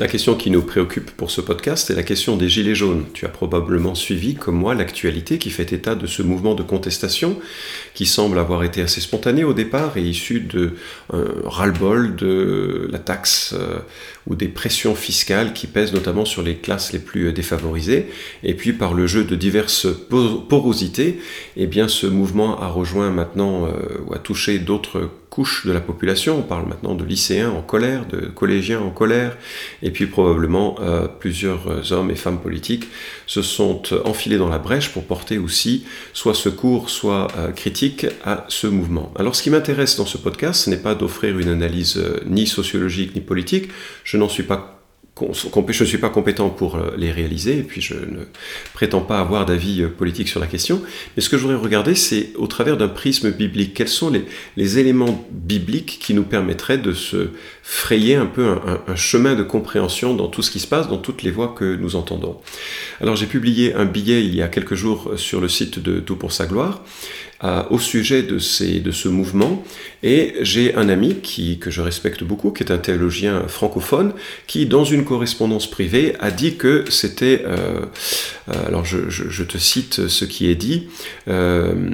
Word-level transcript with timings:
La 0.00 0.08
question 0.08 0.34
qui 0.34 0.50
nous 0.50 0.62
préoccupe 0.62 1.10
pour 1.10 1.30
ce 1.30 1.42
podcast 1.42 1.90
est 1.90 1.94
la 1.94 2.02
question 2.02 2.38
des 2.38 2.48
Gilets 2.48 2.74
jaunes. 2.74 3.04
Tu 3.12 3.26
as 3.26 3.28
probablement 3.28 3.94
suivi, 3.94 4.34
comme 4.34 4.54
moi, 4.54 4.74
l'actualité 4.74 5.36
qui 5.36 5.50
fait 5.50 5.74
état 5.74 5.94
de 5.94 6.06
ce 6.06 6.22
mouvement 6.22 6.54
de 6.54 6.62
contestation 6.62 7.38
qui 7.92 8.06
semble 8.06 8.38
avoir 8.38 8.64
été 8.64 8.80
assez 8.80 9.02
spontané 9.02 9.44
au 9.44 9.52
départ 9.52 9.98
et 9.98 10.00
issu 10.00 10.40
de 10.40 10.72
un 11.12 11.26
ras-le-bol 11.44 12.16
de 12.16 12.88
la 12.90 12.98
taxe 12.98 13.52
euh, 13.54 13.80
ou 14.26 14.36
des 14.36 14.48
pressions 14.48 14.94
fiscales 14.94 15.52
qui 15.52 15.66
pèsent 15.66 15.92
notamment 15.92 16.24
sur 16.24 16.40
les 16.40 16.54
classes 16.54 16.94
les 16.94 16.98
plus 16.98 17.30
défavorisées. 17.34 18.06
Et 18.42 18.54
puis 18.54 18.72
par 18.72 18.94
le 18.94 19.06
jeu 19.06 19.24
de 19.24 19.36
diverses 19.36 19.86
porosités, 20.48 21.20
eh 21.58 21.66
bien 21.66 21.88
ce 21.88 22.06
mouvement 22.06 22.58
a 22.58 22.68
rejoint 22.68 23.10
maintenant 23.10 23.66
euh, 23.66 23.98
ou 24.06 24.14
a 24.14 24.18
touché 24.18 24.60
d'autres 24.60 25.10
couches 25.30 25.66
de 25.66 25.72
la 25.72 25.80
population. 25.80 26.38
On 26.38 26.42
parle 26.42 26.68
maintenant 26.68 26.94
de 26.94 27.04
lycéens 27.04 27.50
en 27.50 27.62
colère, 27.62 28.06
de 28.06 28.26
collégiens 28.26 28.80
en 28.80 28.90
colère, 28.90 29.38
et 29.82 29.90
puis 29.90 30.06
probablement 30.06 30.76
euh, 30.80 31.06
plusieurs 31.06 31.92
hommes 31.92 32.10
et 32.10 32.16
femmes 32.16 32.40
politiques 32.40 32.88
se 33.26 33.42
sont 33.42 33.82
enfilés 34.04 34.38
dans 34.38 34.48
la 34.48 34.58
brèche 34.58 34.90
pour 34.90 35.04
porter 35.04 35.38
aussi 35.38 35.84
soit 36.12 36.34
secours, 36.34 36.90
soit 36.90 37.28
euh, 37.38 37.52
critique 37.52 38.06
à 38.24 38.44
ce 38.48 38.66
mouvement. 38.66 39.12
Alors 39.16 39.34
ce 39.34 39.42
qui 39.42 39.50
m'intéresse 39.50 39.96
dans 39.96 40.06
ce 40.06 40.18
podcast, 40.18 40.64
ce 40.64 40.70
n'est 40.70 40.76
pas 40.76 40.94
d'offrir 40.94 41.38
une 41.38 41.48
analyse 41.48 41.96
euh, 41.96 42.20
ni 42.26 42.46
sociologique 42.46 43.14
ni 43.14 43.20
politique, 43.20 43.70
je 44.04 44.16
n'en 44.16 44.28
suis 44.28 44.42
pas 44.42 44.79
je 45.32 45.82
ne 45.82 45.88
suis 45.88 45.98
pas 45.98 46.08
compétent 46.08 46.50
pour 46.50 46.76
euh, 46.76 46.94
les 46.96 47.10
réaliser, 47.10 47.58
et 47.58 47.62
puis 47.62 47.80
je 47.80 47.94
ne 47.94 48.24
prétends 48.74 49.00
pas 49.00 49.20
avoir 49.20 49.46
d'avis 49.46 49.82
euh, 49.82 49.88
politique 49.88 50.28
sur 50.28 50.40
la 50.40 50.46
question, 50.46 50.82
mais 51.16 51.22
ce 51.22 51.28
que 51.28 51.36
je 51.36 51.42
voudrais 51.42 51.58
regarder, 51.58 51.94
c'est 51.94 52.30
au 52.36 52.46
travers 52.46 52.76
d'un 52.76 52.88
prisme 52.88 53.30
biblique, 53.30 53.74
quels 53.74 53.88
sont 53.88 54.10
les, 54.56 54.78
éléments 54.78 55.26
bibliques 55.30 55.98
qui 56.00 56.14
nous 56.14 56.22
permettraient 56.22 56.78
de 56.78 56.92
se 56.92 57.30
frayer 57.62 58.14
un 58.14 58.26
peu 58.26 58.56
un, 58.86 58.96
chemin 58.96 59.34
de 59.34 59.42
compréhension 59.42 60.14
dans 60.14 60.28
tout 60.28 60.42
ce 60.42 60.50
qui 60.50 60.60
se 60.60 60.66
passe, 60.66 60.88
dans 60.88 60.98
toutes 60.98 61.22
les 61.22 61.30
voix 61.30 61.54
que 61.56 61.76
nous 61.76 61.96
entendons? 61.96 62.36
Alors 63.00 63.16
j'ai 63.16 63.26
publié 63.26 63.74
un 63.74 63.84
billet 63.84 64.24
il 64.24 64.34
y 64.34 64.42
a 64.42 64.48
quelques 64.48 64.74
jours 64.74 65.12
sur 65.16 65.40
le 65.40 65.48
site 65.48 65.80
de 65.80 65.98
Tout 65.98 66.16
pour 66.16 66.32
sa 66.32 66.46
gloire, 66.46 66.82
au 67.70 67.78
sujet 67.78 68.22
de, 68.22 68.38
ces, 68.38 68.80
de 68.80 68.90
ce 68.90 69.08
mouvement. 69.08 69.64
Et 70.02 70.34
j'ai 70.40 70.74
un 70.74 70.88
ami 70.88 71.16
qui, 71.16 71.58
que 71.58 71.70
je 71.70 71.80
respecte 71.80 72.24
beaucoup, 72.24 72.50
qui 72.50 72.62
est 72.62 72.72
un 72.72 72.78
théologien 72.78 73.48
francophone, 73.48 74.12
qui, 74.46 74.66
dans 74.66 74.84
une 74.84 75.04
correspondance 75.04 75.70
privée, 75.70 76.14
a 76.20 76.30
dit 76.30 76.56
que 76.56 76.84
c'était... 76.90 77.42
Euh, 77.44 77.86
euh, 78.48 78.66
alors 78.66 78.84
je, 78.84 79.08
je, 79.08 79.42
te 79.42 79.58
cite 79.58 80.08
ce 80.08 80.24
qui 80.24 80.50
est 80.50 80.54
dit. 80.54 80.88
Euh, 81.28 81.90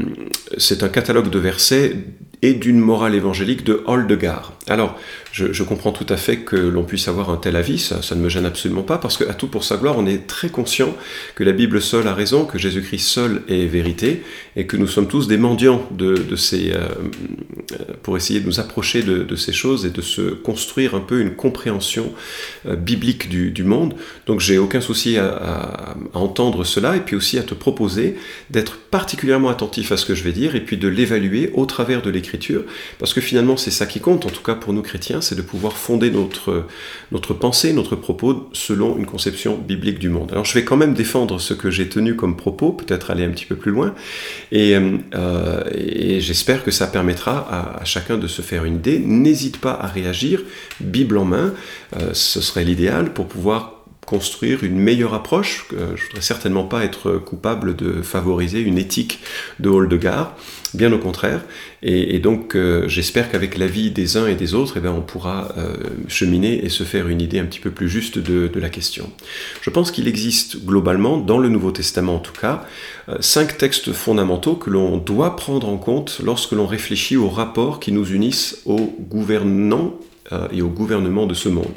c'est 0.59 0.83
un 0.83 0.89
catalogue 0.89 1.31
de 1.31 1.39
versets 1.39 1.97
et 2.43 2.55
d'une 2.55 2.79
morale 2.79 3.15
évangélique 3.15 3.65
de 3.65 3.83
Holdegard. 3.87 4.53
Alors, 4.69 4.99
je, 5.33 5.63
comprends 5.63 5.93
tout 5.93 6.07
à 6.09 6.17
fait 6.17 6.39
que 6.39 6.57
l'on 6.57 6.85
puisse 6.85 7.09
avoir 7.09 7.29
un 7.29 7.37
tel 7.37 7.57
avis, 7.57 7.79
ça, 7.79 8.01
ne 8.15 8.21
me 8.21 8.29
gêne 8.29 8.47
absolument 8.47 8.83
pas, 8.83 8.97
parce 8.97 9.19
qu'à 9.19 9.35
tout 9.35 9.49
pour 9.49 9.65
sa 9.65 9.77
gloire, 9.77 9.97
on 9.99 10.07
est 10.07 10.27
très 10.27 10.49
conscient 10.49 10.97
que 11.35 11.45
la 11.45 11.53
Bible 11.53 11.83
seule 11.83 12.09
a 12.09 12.15
raison, 12.15 12.47
que 12.47 12.59
Jésus-Christ 12.59 13.07
seul 13.07 13.43
est 13.49 13.67
vérité, 13.67 14.23
et 14.57 14.67
que 14.67 14.77
nous 14.77 14.87
sommes 14.87 15.09
tous 15.09 15.29
des 15.29 15.37
mendiants 15.37 15.87
de, 15.91 16.37
ces, 16.37 16.73
euh, 16.73 16.89
pour 18.03 18.17
essayer 18.17 18.41
de 18.41 18.47
nous 18.47 18.61
approcher 18.61 19.03
de, 19.03 19.37
ces 19.37 19.53
choses 19.53 19.85
et 19.85 19.91
de 19.91 20.01
se 20.01 20.23
construire 20.23 20.95
un 20.95 21.01
peu 21.01 21.21
une 21.21 21.35
compréhension 21.35 22.13
euh, 22.67 22.75
biblique 22.75 23.29
du, 23.29 23.65
monde. 23.65 23.95
Donc 24.27 24.41
j'ai 24.41 24.59
aucun 24.59 24.81
souci 24.81 25.19
à, 25.19 25.27
à, 25.27 25.97
entendre 26.15 26.65
cela, 26.65 26.97
et 26.97 27.01
puis 27.01 27.15
aussi 27.15 27.39
à 27.39 27.43
te 27.43 27.55
proposer 27.55 28.17
d'être 28.51 28.79
particulièrement 28.79 29.51
attentif 29.51 29.93
à 29.93 29.97
ce 29.97 30.07
que 30.07 30.15
je 30.15 30.25
vais 30.25 30.33
dire, 30.33 30.57
et 30.57 30.61
puis 30.61 30.77
de 30.77 30.89
l'évaluer 30.89 31.51
au 31.55 31.67
travers 31.67 32.01
de 32.01 32.09
l'écriture, 32.09 32.26
parce 32.99 33.15
que 33.15 33.21
finalement 33.21 33.57
c'est 33.57 33.71
ça 33.71 33.87
qui 33.87 34.01
compte, 34.01 34.27
en 34.27 34.31
tout 34.31 34.43
cas 34.43 34.55
pour 34.55 34.73
nous 34.73 34.83
chrétiens, 34.83 35.21
c'est 35.21 35.35
de 35.35 35.43
pouvoir 35.43 35.77
fonder 35.77 36.11
notre, 36.11 36.65
notre 37.13 37.35
pensée, 37.35 37.73
notre 37.73 37.97
propos 37.97 38.49
selon 38.53 38.97
une 38.97 39.07
conception 39.07 39.57
biblique 39.57 39.99
du 39.99 40.09
monde. 40.09 40.33
Alors 40.33 40.45
je 40.45 40.55
vais 40.55 40.65
quand 40.65 40.77
même 40.77 40.95
défendre 40.95 41.41
ce 41.41 41.55
que 41.55 41.71
j'ai 41.71 41.89
tenu 41.89 42.17
comme 42.17 42.37
propos, 42.37 42.73
peut-être 42.73 43.11
aller 43.11 43.25
un 43.25 43.31
petit 43.31 43.47
peu 43.47 43.57
plus 43.57 43.73
loin, 43.73 43.95
et, 44.53 44.77
euh, 44.77 45.63
j'espère 46.21 46.65
que 46.65 46.71
ça 46.71 46.87
permettra 46.87 47.81
à, 47.81 47.85
chacun 47.85 48.19
de 48.19 48.27
se 48.27 48.43
faire 48.43 48.65
une 48.65 48.77
idée. 48.77 48.99
N'hésite 48.99 49.59
pas 49.59 49.73
à 49.73 49.87
réagir, 49.87 50.43
Bible 50.81 51.19
en 51.19 51.25
main, 51.25 51.55
euh, 51.97 52.11
ce 52.13 52.41
serait 52.41 52.65
l'idéal 52.65 53.13
pour 53.13 53.27
pouvoir 53.27 53.76
construire 54.07 54.65
une 54.65 54.79
meilleure 54.79 55.15
approche. 55.15 55.67
Je 55.71 56.05
voudrais 56.05 56.21
certainement 56.21 56.65
pas 56.65 56.85
être 56.85 57.19
coupable 57.19 57.77
de 57.77 58.03
favoriser 58.03 58.61
une 58.61 58.79
éthique 58.79 59.21
de 59.61 59.69
hall 59.69 59.89
de 59.89 59.97
gare, 59.97 60.37
bien 60.75 60.93
au 60.93 60.99
contraire. 60.99 61.43
Et, 61.83 62.19
donc 62.19 62.57
euh, 62.57 62.89
j'espère 62.89 63.31
qu'avec 63.31 63.59
l'avis 63.59 63.91
des 63.91 64.17
uns 64.17 64.27
et 64.27 64.35
des 64.35 64.55
autres, 64.55 64.75
eh 64.77 64.81
bien, 64.81 64.93
on 64.93 65.03
pourra 65.03 65.53
euh, 65.57 65.77
cheminer 66.09 66.65
et 66.65 66.69
se 66.69 66.85
faire 66.85 67.09
une 67.09 67.21
idée 67.21 67.39
un 67.39 67.45
petit 67.45 67.61
peu 67.61 67.71
plus 67.71 67.89
juste 67.89 68.19
de, 68.19 68.51
la 68.59 68.69
question. 68.71 69.11
Je 69.61 69.71
pense 69.71 69.91
qu'il 69.91 70.09
existe 70.09 70.65
globalement, 70.65 71.19
dans 71.19 71.39
le 71.39 71.49
Nouveau 71.49 71.71
Testament 71.71 72.17
en 72.17 72.19
tout 72.19 72.33
cas, 72.33 72.65
euh, 73.09 73.17
cinq 73.21 73.59
textes 73.59 73.93
fondamentaux 73.93 74.55
que 74.55 74.71
l'on 74.71 74.97
doit 74.97 75.37
prendre 75.37 75.69
en 75.69 75.77
compte 75.77 76.21
lorsque 76.25 76.53
l'on 76.53 76.67
réfléchit 76.67 77.17
aux 77.17 77.29
rapports 77.29 77.79
qui 77.81 77.93
nous 77.93 78.13
unissent 78.13 78.63
aux 78.65 78.97
gouvernants 79.09 79.95
euh, 80.33 80.49
et 80.51 80.63
au 80.63 80.69
gouvernement 80.69 81.27
de 81.27 81.35
ce 81.35 81.49
monde. 81.49 81.75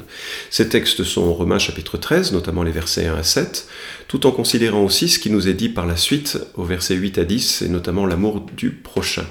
Ces 0.50 0.68
textes 0.68 1.04
sont 1.04 1.32
Romains 1.32 1.58
chapitre 1.58 1.96
13, 1.96 2.32
notamment 2.32 2.62
les 2.62 2.72
versets 2.72 3.06
1 3.06 3.14
à 3.14 3.22
7, 3.22 3.68
tout 4.08 4.26
en 4.26 4.32
considérant 4.32 4.82
aussi 4.82 5.08
ce 5.08 5.18
qui 5.18 5.30
nous 5.30 5.48
est 5.48 5.54
dit 5.54 5.68
par 5.68 5.86
la 5.86 5.96
suite 5.96 6.38
au 6.56 6.64
verset 6.64 6.94
8 6.94 7.18
à 7.18 7.24
10, 7.24 7.62
et 7.62 7.68
notamment 7.68 8.06
l'amour 8.06 8.44
du 8.56 8.70
prochain. 8.70 9.24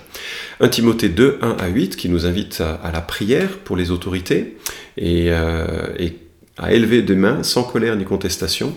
1 0.61 0.69
Timothée 0.69 1.09
2, 1.09 1.39
1 1.41 1.57
à 1.59 1.67
8, 1.67 1.95
qui 1.95 2.07
nous 2.07 2.25
invite 2.25 2.61
à, 2.61 2.91
la 2.93 3.01
prière 3.01 3.57
pour 3.57 3.75
les 3.75 3.91
autorités 3.91 4.57
et, 4.97 5.31
euh, 5.31 5.87
à 6.57 6.73
élever 6.73 7.01
des 7.01 7.15
mains 7.15 7.43
sans 7.43 7.63
colère 7.63 7.95
ni 7.95 8.05
contestation 8.05 8.75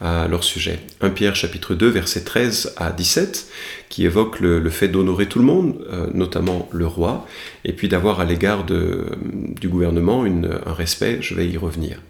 à 0.00 0.28
leur 0.28 0.44
sujet. 0.44 0.78
1 1.00 1.10
Pierre 1.10 1.36
chapitre 1.36 1.74
2 1.74 1.88
verset 1.88 2.22
13 2.22 2.74
à 2.76 2.90
17 2.92 3.48
qui 3.88 4.04
évoque 4.04 4.40
le, 4.40 4.68
fait 4.70 4.88
d'honorer 4.88 5.26
tout 5.26 5.38
le 5.38 5.44
monde, 5.44 5.84
euh, 5.90 6.06
notamment 6.12 6.68
le 6.72 6.86
roi, 6.86 7.26
et 7.64 7.72
puis 7.72 7.88
d'avoir 7.88 8.20
à 8.20 8.24
l'égard 8.24 8.64
du 9.60 9.68
gouvernement 9.68 10.24
un 10.24 10.72
respect, 10.72 11.18
je 11.20 11.34
vais 11.34 11.46
y 11.46 11.56
revenir. 11.56 12.00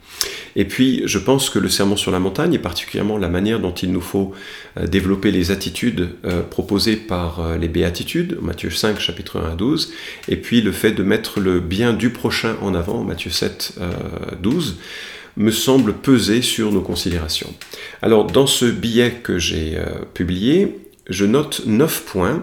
Et 0.54 0.64
puis, 0.64 1.02
je 1.04 1.18
pense 1.18 1.50
que 1.50 1.58
le 1.58 1.68
serment 1.68 1.96
sur 1.96 2.10
la 2.10 2.18
montagne, 2.18 2.54
et 2.54 2.58
particulièrement 2.58 3.18
la 3.18 3.28
manière 3.28 3.60
dont 3.60 3.74
il 3.74 3.92
nous 3.92 4.00
faut 4.00 4.32
euh, 4.78 4.86
développer 4.86 5.30
les 5.30 5.50
attitudes 5.50 6.08
euh, 6.24 6.42
proposées 6.42 6.96
par 6.96 7.58
les 7.58 7.68
béatitudes, 7.68 8.38
Matthieu 8.40 8.70
5, 8.70 8.98
chapitre 8.98 9.38
1 9.38 9.52
à 9.52 9.54
12, 9.54 9.92
et 10.28 10.36
puis 10.36 10.62
le 10.62 10.72
fait 10.72 10.92
de 10.92 11.02
mettre 11.02 11.40
le 11.40 11.60
bien 11.60 11.92
du 11.92 12.10
prochain 12.10 12.56
en 12.62 12.74
avant, 12.74 13.04
Matthieu 13.04 13.30
7, 13.30 13.78
12, 14.42 14.78
me 15.36 15.50
semble 15.50 15.92
peser 15.92 16.40
sur 16.40 16.72
nos 16.72 16.80
considérations. 16.80 17.52
Alors, 18.00 18.26
dans 18.26 18.46
ce 18.46 18.64
billet 18.64 19.20
que 19.22 19.38
j'ai 19.38 19.78
publié, 20.14 20.74
je 21.08 21.24
note 21.24 21.62
neuf 21.66 22.04
points 22.04 22.42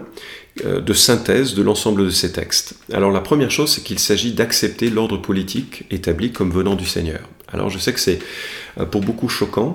de 0.62 0.92
synthèse 0.92 1.54
de 1.54 1.62
l'ensemble 1.62 2.04
de 2.04 2.10
ces 2.10 2.30
textes. 2.30 2.74
Alors 2.92 3.10
la 3.10 3.20
première 3.20 3.50
chose, 3.50 3.70
c'est 3.70 3.82
qu'il 3.82 3.98
s'agit 3.98 4.32
d'accepter 4.32 4.88
l'ordre 4.88 5.16
politique 5.16 5.84
établi 5.90 6.30
comme 6.30 6.50
venant 6.50 6.76
du 6.76 6.86
Seigneur. 6.86 7.28
Alors 7.54 7.70
je 7.70 7.78
sais 7.78 7.92
que 7.92 8.00
c'est 8.00 8.18
euh, 8.78 8.84
pour 8.84 9.00
beaucoup 9.00 9.28
choquant, 9.28 9.72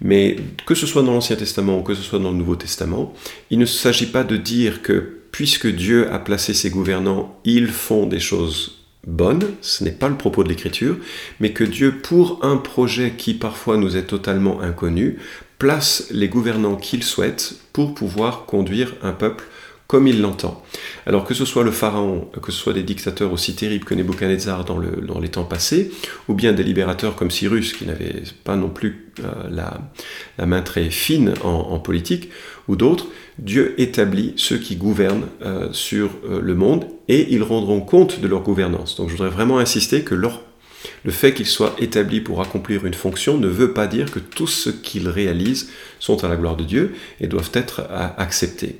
mais 0.00 0.36
que 0.66 0.74
ce 0.74 0.86
soit 0.86 1.02
dans 1.02 1.12
l'Ancien 1.12 1.36
Testament 1.36 1.78
ou 1.78 1.82
que 1.82 1.94
ce 1.94 2.02
soit 2.02 2.18
dans 2.18 2.30
le 2.30 2.36
Nouveau 2.36 2.56
Testament, 2.56 3.14
il 3.50 3.58
ne 3.58 3.66
s'agit 3.66 4.06
pas 4.06 4.22
de 4.24 4.36
dire 4.36 4.82
que 4.82 5.18
puisque 5.32 5.66
Dieu 5.66 6.12
a 6.12 6.18
placé 6.18 6.52
ses 6.52 6.68
gouvernants, 6.68 7.40
ils 7.44 7.68
font 7.68 8.06
des 8.06 8.20
choses 8.20 8.82
bonnes, 9.06 9.46
ce 9.62 9.82
n'est 9.82 9.92
pas 9.92 10.08
le 10.08 10.16
propos 10.16 10.44
de 10.44 10.50
l'Écriture, 10.50 10.96
mais 11.40 11.52
que 11.52 11.64
Dieu, 11.64 11.98
pour 12.02 12.44
un 12.44 12.58
projet 12.58 13.14
qui 13.16 13.34
parfois 13.34 13.78
nous 13.78 13.96
est 13.96 14.04
totalement 14.04 14.60
inconnu, 14.60 15.18
place 15.58 16.08
les 16.10 16.28
gouvernants 16.28 16.76
qu'il 16.76 17.02
souhaite 17.02 17.54
pour 17.72 17.94
pouvoir 17.94 18.44
conduire 18.44 18.94
un 19.02 19.12
peuple 19.12 19.44
comme 19.92 20.06
il 20.06 20.22
l'entend. 20.22 20.62
Alors 21.04 21.26
que 21.26 21.34
ce 21.34 21.44
soit 21.44 21.64
le 21.64 21.70
pharaon, 21.70 22.26
que 22.42 22.50
ce 22.50 22.56
soit 22.56 22.72
des 22.72 22.82
dictateurs 22.82 23.30
aussi 23.30 23.54
terribles 23.54 23.84
que 23.84 23.92
Nebuchadnezzar 23.92 24.64
dans, 24.64 24.78
le, 24.78 25.02
dans 25.06 25.20
les 25.20 25.28
temps 25.28 25.44
passés, 25.44 25.90
ou 26.28 26.34
bien 26.34 26.54
des 26.54 26.62
libérateurs 26.62 27.14
comme 27.14 27.30
Cyrus, 27.30 27.74
qui 27.74 27.84
n'avaient 27.84 28.22
pas 28.42 28.56
non 28.56 28.70
plus 28.70 29.12
euh, 29.22 29.50
la, 29.50 30.46
main 30.46 30.62
très 30.62 30.88
fine 30.88 31.34
en, 31.44 31.78
politique, 31.78 32.30
ou 32.68 32.76
d'autres, 32.76 33.08
Dieu 33.38 33.78
établit 33.78 34.32
ceux 34.36 34.56
qui 34.56 34.76
gouvernent 34.76 35.26
euh, 35.42 35.68
sur 35.72 36.08
euh, 36.24 36.40
le 36.40 36.54
monde, 36.54 36.86
et 37.08 37.26
ils 37.34 37.42
rendront 37.42 37.82
compte 37.82 38.18
de 38.18 38.28
leur 38.28 38.40
gouvernance. 38.40 38.96
Donc 38.96 39.10
je 39.10 39.12
voudrais 39.12 39.28
vraiment 39.28 39.58
insister 39.58 40.00
que 40.00 40.14
leur 40.14 40.40
le 41.04 41.10
fait 41.12 41.34
qu'ils 41.34 41.46
soient 41.46 41.74
établis 41.78 42.20
pour 42.20 42.40
accomplir 42.40 42.86
une 42.86 42.94
fonction 42.94 43.38
ne 43.38 43.48
veut 43.48 43.72
pas 43.72 43.86
dire 43.86 44.10
que 44.10 44.18
tout 44.18 44.46
ce 44.46 44.70
qu'ils 44.70 45.08
réalisent 45.08 45.70
sont 45.98 46.24
à 46.24 46.28
la 46.28 46.36
gloire 46.36 46.56
de 46.56 46.64
Dieu 46.64 46.94
et 47.20 47.26
doivent 47.26 47.50
être 47.54 47.86
acceptés. 48.16 48.76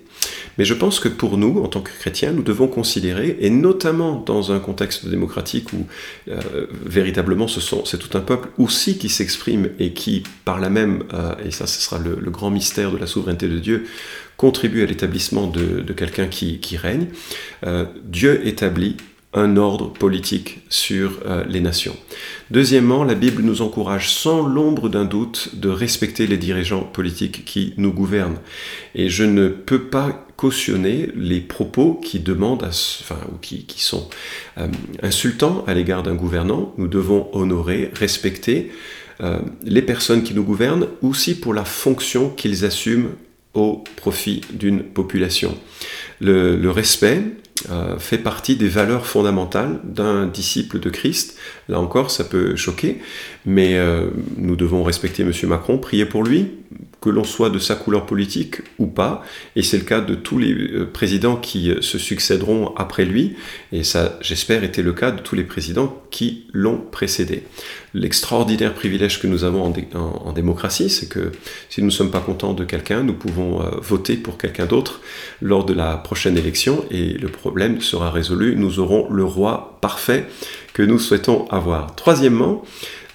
Mais 0.59 0.65
je 0.65 0.75
pense 0.75 1.01
que 1.01 1.09
pour 1.09 1.39
nous, 1.39 1.61
en 1.63 1.69
tant 1.69 1.81
que 1.81 1.91
chrétiens, 1.91 2.33
nous 2.33 2.43
devons 2.43 2.69
considérer, 2.69 3.37
et 3.41 3.51
notamment 3.51 4.21
dans 4.21 4.53
un 4.53 4.59
contexte 4.59 5.07
démocratique 5.07 5.73
où 5.73 5.87
euh, 6.29 6.67
véritablement 6.85 7.47
c'est 7.49 7.99
tout 7.99 8.19
un 8.19 8.21
peuple 8.21 8.49
aussi 8.59 8.99
qui 8.99 9.09
s'exprime 9.09 9.71
et 9.79 9.93
qui, 9.93 10.23
par 10.45 10.61
la 10.61 10.71
même, 10.71 11.05
euh, 11.15 11.35
et 11.45 11.51
ça 11.51 11.67
ce 11.67 11.81
sera 11.81 11.99
le, 11.99 12.17
grand 12.31 12.51
mystère 12.51 12.93
de 12.93 12.99
la 12.99 13.07
souveraineté 13.07 13.49
de 13.49 13.59
Dieu, 13.59 13.87
contribue 14.37 14.83
à 14.83 14.87
l'établissement 14.87 15.47
de, 15.47 15.93
quelqu'un 15.93 16.27
qui, 16.27 16.77
règne, 16.77 17.07
euh, 17.67 17.85
Dieu 18.05 18.47
établit 18.47 18.97
un 19.35 19.57
ordre 19.57 19.91
politique 19.91 20.61
sur 20.69 21.21
euh, 21.27 21.45
les 21.49 21.61
nations. 21.61 21.97
Deuxièmement, 22.51 23.03
la 23.03 23.15
Bible 23.15 23.43
nous 23.43 23.63
encourage 23.63 24.11
sans 24.11 24.47
l'ombre 24.47 24.89
d'un 24.91 25.07
doute 25.07 25.51
de 25.55 25.71
respecter 25.71 26.27
les 26.27 26.37
dirigeants 26.37 26.83
politiques 26.83 27.45
qui 27.45 27.73
nous 27.79 27.93
gouvernent. 27.93 28.39
Et 28.95 29.09
je 29.09 29.25
ne 29.25 29.49
peux 29.49 29.85
pas 29.85 30.27
cautionner 30.37 31.09
les 31.15 31.41
propos 31.41 31.95
qui 31.95 32.21
demandent, 32.21 32.65
enfin, 32.65 33.19
ou 33.33 33.39
qui, 33.39 33.65
sont 33.79 34.11
euh, 34.59 34.69
insultants 35.03 35.65
à 35.67 35.73
l'égard 35.73 36.03
d'un 36.03 36.15
gouvernant. 36.15 36.75
Nous 36.77 36.89
devons 36.89 37.29
honorer, 37.33 37.91
respecter 37.95 38.71
euh, 39.23 39.39
les 39.63 39.83
personnes 39.83 40.25
qui 40.25 40.35
nous 40.35 40.45
gouvernent, 40.45 40.89
aussi 41.01 41.39
pour 41.39 41.55
la 41.55 41.65
fonction 41.65 42.29
qu'ils 42.29 42.65
assument 42.65 43.11
au 43.55 43.85
profit 43.97 44.41
d'une 44.53 44.83
population. 44.83 45.57
Le 46.23 46.71
respect, 46.71 47.23
euh, 47.71 47.97
fait 47.99 48.19
partie 48.19 48.57
des 48.57 48.67
valeurs 48.67 49.07
fondamentales 49.07 49.79
d'un 49.85 50.27
disciple 50.27 50.81
de 50.81 50.91
Christ. 50.91 51.37
Là 51.69 51.79
encore, 51.79 52.11
ça 52.11 52.25
peut 52.25 52.57
choquer, 52.57 52.99
mais 53.47 53.77
euh, 53.77 54.09
nous 54.37 54.57
devons 54.57 54.83
respecter 54.83 55.23
M. 55.23 55.33
Macron, 55.45 55.79
prier 55.79 56.05
pour 56.05 56.25
lui, 56.25 56.51
que 57.03 57.11
l'on 57.11 57.25
soit 57.25 57.51
de 57.51 57.59
sa 57.59 57.75
couleur 57.75 58.07
politique 58.07 58.63
ou 58.79 58.87
pas, 58.87 59.23
et 59.57 59.63
c'est 59.63 59.77
le 59.77 59.85
cas 59.85 60.01
de 60.01 60.15
tous 60.15 60.39
les 60.39 60.53
euh, 60.53 60.89
présidents 60.91 61.37
qui 61.37 61.75
se 61.81 61.99
succéderont 61.99 62.75
après 62.77 63.05
lui, 63.05 63.37
et 63.73 63.85
ça, 63.85 64.19
j'espère, 64.23 64.65
était 64.65 64.83
le 64.83 64.93
cas 64.93 65.11
de 65.11 65.21
tous 65.21 65.35
les 65.35 65.45
présidents 65.45 66.03
qui 66.11 66.47
l'ont 66.53 66.79
précédé. 66.79 67.43
L'extraordinaire 67.93 68.73
privilège 68.73 69.21
que 69.21 69.27
nous 69.27 69.45
avons 69.45 69.73
en, 69.95 70.33
démocratie, 70.33 70.89
c'est 70.89 71.09
que 71.09 71.33
si 71.69 71.81
nous 71.81 71.89
ne 71.89 71.93
sommes 71.93 72.11
pas 72.11 72.21
contents 72.21 72.55
de 72.55 72.65
quelqu'un, 72.65 73.03
nous 73.03 73.13
pouvons 73.13 73.59
voter 73.83 74.17
pour 74.17 74.39
quelqu'un 74.39 74.65
d'autre 74.65 75.01
lors 75.43 75.65
de 75.65 75.75
la 75.75 75.97
prochaine 75.97 76.39
élection, 76.39 76.85
et 76.91 77.13
le 77.13 77.29
problème 77.29 77.81
sera 77.83 78.11
résolu, 78.11 78.57
nous 78.57 78.79
aurons 78.79 79.11
le 79.11 79.25
roi 79.25 79.79
parfait 79.83 80.27
que 80.73 80.83
nous 80.83 80.99
souhaitons 80.99 81.47
avoir. 81.51 81.95
Troisièmement, 81.97 82.63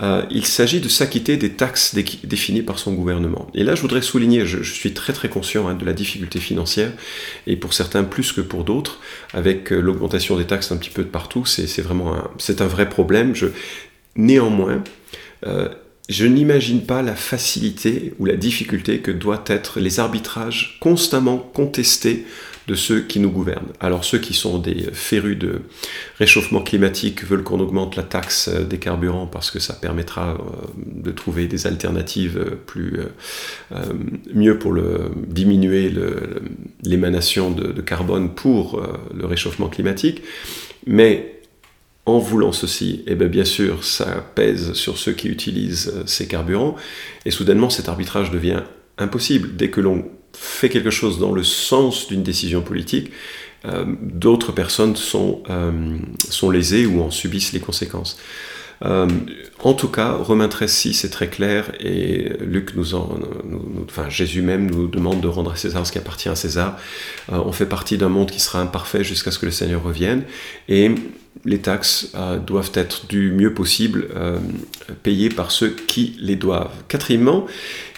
euh, 0.02 0.24
il 0.30 0.46
s'agit 0.46 0.80
de 0.80 0.90
s'acquitter 0.90 1.38
des 1.38 1.54
taxes 1.54 1.96
définies 1.96 2.62
par 2.62 2.80
son 2.80 2.94
gouvernement. 2.94 3.48
Et 3.54 3.64
là, 3.64 3.76
je 3.76 3.82
voudrais 3.82 4.02
souligner, 4.02 4.46
je, 4.46 4.62
suis 4.62 4.94
très 4.94 5.14
très 5.14 5.30
conscient 5.30 5.68
hein, 5.68 5.74
de 5.76 5.86
la 5.86 5.94
difficulté 5.94 6.40
financière, 6.40 6.92
et 7.48 7.56
pour 7.56 7.74
certains 7.74 8.04
plus 8.04 8.32
que 8.32 8.42
pour 8.42 8.64
d'autres, 8.64 9.00
avec 9.34 9.72
euh, 9.72 9.80
l'augmentation 9.80 10.38
des 10.38 10.46
taxes 10.46 10.72
un 10.72 10.78
petit 10.78 10.92
peu 10.92 11.04
de 11.04 11.10
partout, 11.10 11.46
c'est 11.46 11.82
vraiment 11.82 12.16
un, 12.16 12.30
un 12.60 12.68
vrai 12.68 12.90
problème. 12.90 13.36
Je, 13.36 13.48
néanmoins, 14.16 14.84
euh, 15.46 15.70
je 16.10 16.26
n'imagine 16.26 16.86
pas 16.86 17.02
la 17.02 17.16
facilité 17.16 18.14
ou 18.20 18.26
la 18.26 18.36
difficulté 18.36 19.00
que 19.00 19.12
doivent 19.12 19.44
être 19.48 19.80
les 19.80 20.00
arbitrages 20.00 20.78
constamment 20.80 21.38
contestés 21.38 22.26
de 22.68 22.76
ceux 22.76 23.00
qui 23.02 23.20
nous 23.20 23.32
gouvernent. 23.32 23.72
Alors 23.80 24.04
ceux 24.04 24.18
qui 24.18 24.34
sont 24.34 24.60
des 24.60 24.90
férus 24.92 25.38
de 25.38 25.62
réchauffement 26.20 26.62
climatique 26.62 27.24
veulent 27.24 27.44
qu'on 27.44 27.62
augmente 27.62 27.96
la 27.96 28.04
taxe 28.04 28.50
des 28.50 28.78
carburants 28.78 29.26
parce 29.26 29.52
que 29.52 29.60
ça 29.60 29.74
permettra 29.74 30.32
euh, 30.32 30.38
de 30.86 31.12
trouver 31.12 31.48
des 31.48 31.66
alternatives 31.66 32.58
plus 32.66 33.00
euh, 33.72 33.80
mieux 34.34 34.60
pour 34.60 34.76
diminuer 35.28 35.94
l'émanation 36.84 37.52
de, 37.52 37.82
carbone 37.82 38.36
pour 38.36 38.80
euh, 38.80 38.98
le 39.16 39.26
réchauffement 39.26 39.70
climatique. 39.70 40.22
Mais 40.86 41.42
en 42.06 42.20
voulant 42.20 42.52
ceci, 42.52 43.04
eh 43.08 43.16
bien, 43.16 43.28
bien 43.28 43.46
sûr, 43.46 43.86
ça 43.86 44.26
pèse 44.36 44.74
sur 44.74 44.98
ceux 44.98 45.14
qui 45.14 45.30
utilisent 45.30 45.94
ces 46.06 46.28
carburants, 46.28 46.76
et 47.26 47.32
soudainement 47.32 47.70
cet 47.70 47.90
arbitrage 47.90 48.32
devient 48.32 48.64
impossible. 48.98 49.56
Dès 49.58 49.70
que 49.70 49.82
l'on 49.82 50.06
fait 50.40 50.70
quelque 50.70 50.90
chose 50.90 51.20
dans 51.20 51.32
le 51.32 51.44
sens 51.44 52.08
d'une 52.08 52.24
décision 52.24 52.62
politique, 52.62 53.12
euh, 53.66 53.86
d'autres 54.02 54.52
personnes 54.52 54.96
sont, 54.96 55.44
euh, 55.50 55.98
sont 56.30 56.50
lésées 56.50 56.86
ou 56.86 57.02
en 57.02 57.12
subissent 57.12 57.54
les 57.54 57.60
conséquences. 57.60 58.18
Euh, 58.86 59.08
en 59.64 59.74
tout 59.74 59.88
cas, 59.88 60.12
Romain 60.12 60.48
13, 60.48 60.92
c'est 60.94 61.10
très 61.10 61.28
clair, 61.28 61.72
et 61.80 62.30
Luc 62.40 62.76
nous 62.76 62.94
en, 62.94 63.18
enfin 63.86 64.08
Jésus 64.08 64.44
même 64.44 64.70
nous 64.70 64.88
demande 64.88 65.20
de 65.20 65.28
rendre 65.28 65.52
à 65.52 65.56
César 65.56 65.86
ce 65.88 65.92
qui 65.92 65.98
appartient 65.98 66.30
à 66.30 66.36
César. 66.36 66.78
on 67.30 67.52
fait 67.52 67.66
partie 67.66 67.98
d'un 67.98 68.10
monde 68.10 68.30
qui 68.30 68.40
sera 68.40 68.62
imparfait 68.62 69.04
jusqu'à 69.04 69.32
ce 69.32 69.40
que 69.40 69.48
le 69.48 69.52
Seigneur 69.52 69.82
revienne, 69.82 70.24
et 70.70 70.92
les 71.46 71.60
taxes 71.60 72.12
euh, 72.16 72.40
doivent 72.40 72.72
être 72.74 73.08
du 73.08 73.32
mieux 73.32 73.54
possible 73.54 74.08
euh, 74.16 74.38
payées 75.04 75.30
par 75.30 75.52
ceux 75.52 75.70
qui 75.70 76.16
les 76.20 76.36
doivent. 76.36 76.72
Quatrièmement, 76.88 77.46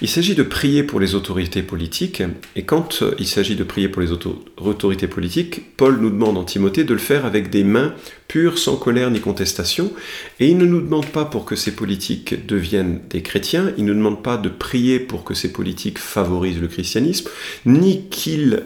il 0.01 0.09
s'agit 0.09 0.35
de 0.35 0.43
prier 0.43 0.83
pour 0.83 0.99
les 0.99 1.15
autorités 1.15 1.63
politiques, 1.63 2.23
et 2.55 2.63
quand 2.63 3.01
euh, 3.01 3.15
il 3.19 3.27
s'agit 3.27 3.55
de 3.55 3.63
prier 3.63 3.89
pour 3.89 4.01
les 4.01 4.11
autorités 4.11 5.07
politiques, 5.07 5.75
Paul 5.77 5.99
nous 5.99 6.09
demande 6.09 6.37
en 6.37 6.43
Timothée 6.43 6.83
de 6.83 6.93
le 6.93 6.99
faire 6.99 7.25
avec 7.25 7.49
des 7.49 7.63
mains 7.63 7.93
pures, 8.27 8.57
sans 8.57 8.75
colère 8.75 9.09
ni 9.09 9.19
contestation, 9.19 9.91
et 10.39 10.47
il 10.47 10.57
ne 10.57 10.65
nous 10.65 10.81
demande 10.81 11.07
pas 11.07 11.25
pour 11.25 11.45
que 11.45 11.55
ces 11.55 11.75
politiques 11.75 12.45
deviennent 12.45 13.01
des 13.09 13.21
chrétiens, 13.21 13.73
il 13.77 13.85
ne 13.85 13.93
nous 13.93 13.99
demande 13.99 14.23
pas 14.23 14.37
de 14.37 14.49
prier 14.49 14.99
pour 14.99 15.23
que 15.23 15.33
ces 15.33 15.51
politiques 15.51 15.97
favorisent 15.97 16.61
le 16.61 16.67
christianisme, 16.67 17.29
ni 17.65 18.07
qu'ils 18.09 18.63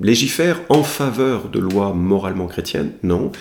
légifère 0.00 0.60
en 0.68 0.82
faveur 0.82 1.48
de 1.48 1.58
lois 1.58 1.92
moralement 1.92 2.46
chrétiennes, 2.46 2.92
non. 3.02 3.32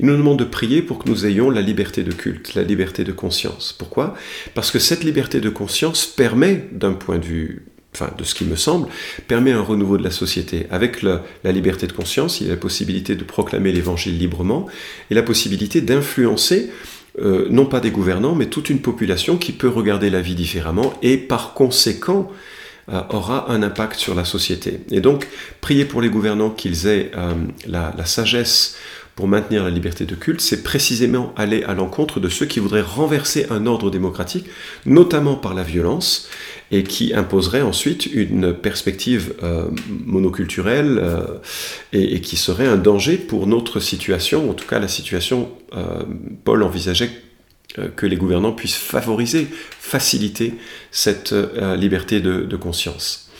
Il 0.00 0.06
nous 0.06 0.16
demande 0.16 0.38
de 0.38 0.44
prier 0.44 0.82
pour 0.82 0.98
que 0.98 1.08
nous 1.08 1.26
ayons 1.26 1.50
la 1.50 1.62
liberté 1.62 2.02
de 2.02 2.12
culte, 2.12 2.54
la 2.54 2.62
liberté 2.62 3.04
de 3.04 3.12
conscience. 3.12 3.74
Pourquoi? 3.76 4.14
Parce 4.54 4.70
que 4.70 4.78
cette 4.78 5.04
liberté 5.04 5.40
de 5.40 5.48
conscience 5.48 6.06
permet, 6.06 6.68
d'un 6.72 6.92
point 6.92 7.18
de 7.18 7.24
vue 7.24 7.66
enfin 7.94 8.10
de 8.16 8.24
ce 8.24 8.34
qui 8.34 8.44
me 8.44 8.56
semble, 8.56 8.88
permet 9.28 9.52
un 9.52 9.60
renouveau 9.60 9.98
de 9.98 10.02
la 10.02 10.10
société. 10.10 10.66
Avec 10.70 11.02
la, 11.02 11.22
liberté 11.44 11.86
de 11.86 11.92
conscience, 11.92 12.40
il 12.40 12.46
y 12.46 12.50
a 12.50 12.54
la 12.54 12.58
possibilité 12.58 13.16
de 13.16 13.24
proclamer 13.24 13.70
l'évangile 13.70 14.18
librement 14.18 14.66
et 15.10 15.14
la 15.14 15.22
possibilité 15.22 15.82
d'influencer 15.82 16.70
euh, 17.20 17.46
non 17.50 17.66
pas 17.66 17.80
des 17.80 17.90
gouvernants, 17.90 18.34
mais 18.34 18.46
toute 18.46 18.70
une 18.70 18.80
population 18.80 19.36
qui 19.36 19.52
peut 19.52 19.68
regarder 19.68 20.08
la 20.08 20.22
vie 20.22 20.34
différemment 20.34 20.94
et 21.02 21.18
par 21.18 21.52
conséquent 21.52 22.30
euh, 22.30 22.34
aura 23.10 23.50
un 23.50 23.62
impact 23.62 23.98
sur 23.98 24.14
la 24.14 24.24
société. 24.24 24.80
Et 24.90 25.00
donc, 25.00 25.28
prier 25.60 25.84
pour 25.84 26.00
les 26.00 26.08
gouvernants 26.08 26.50
qu'ils 26.50 26.86
aient 26.86 27.10
euh, 27.16 27.34
la, 27.66 28.04
sagesse 28.04 28.76
pour 29.14 29.28
maintenir 29.28 29.64
la 29.64 29.70
liberté 29.70 30.04
de 30.04 30.14
culte, 30.14 30.40
c'est 30.40 30.62
précisément 30.62 31.34
aller 31.36 31.62
à 31.64 31.74
l'encontre 31.74 32.20
de 32.20 32.28
ceux 32.28 32.46
qui 32.46 32.60
voudraient 32.60 32.82
renverser 32.82 33.46
un 33.50 33.66
ordre 33.66 33.90
démocratique, 33.90 34.46
notamment 34.86 35.34
par 35.34 35.54
la 35.54 35.62
violence, 35.62 36.28
et 36.70 36.82
qui 36.82 37.12
imposerait 37.12 37.60
ensuite 37.60 38.06
une 38.06 38.54
perspective 38.54 39.34
euh, 39.42 39.66
monoculturelle 39.88 41.02
et, 41.92 42.20
qui 42.22 42.36
serait 42.36 42.66
un 42.66 42.78
danger 42.78 43.16
pour 43.18 43.46
notre 43.46 43.80
situation, 43.80 44.48
en 44.48 44.54
tout 44.54 44.66
cas 44.66 44.78
la 44.78 44.88
situation, 44.88 45.50
Paul 46.44 46.62
envisageait 46.62 47.10
euh, 47.10 47.31
que 47.96 48.06
les 48.06 48.16
gouvernants 48.16 48.52
puissent 48.52 48.76
favoriser, 48.76 49.48
faciliter 49.78 50.54
cette 50.90 51.32
euh, 51.32 51.76
liberté 51.76 52.20
de, 52.20 52.56
conscience. 52.56 53.30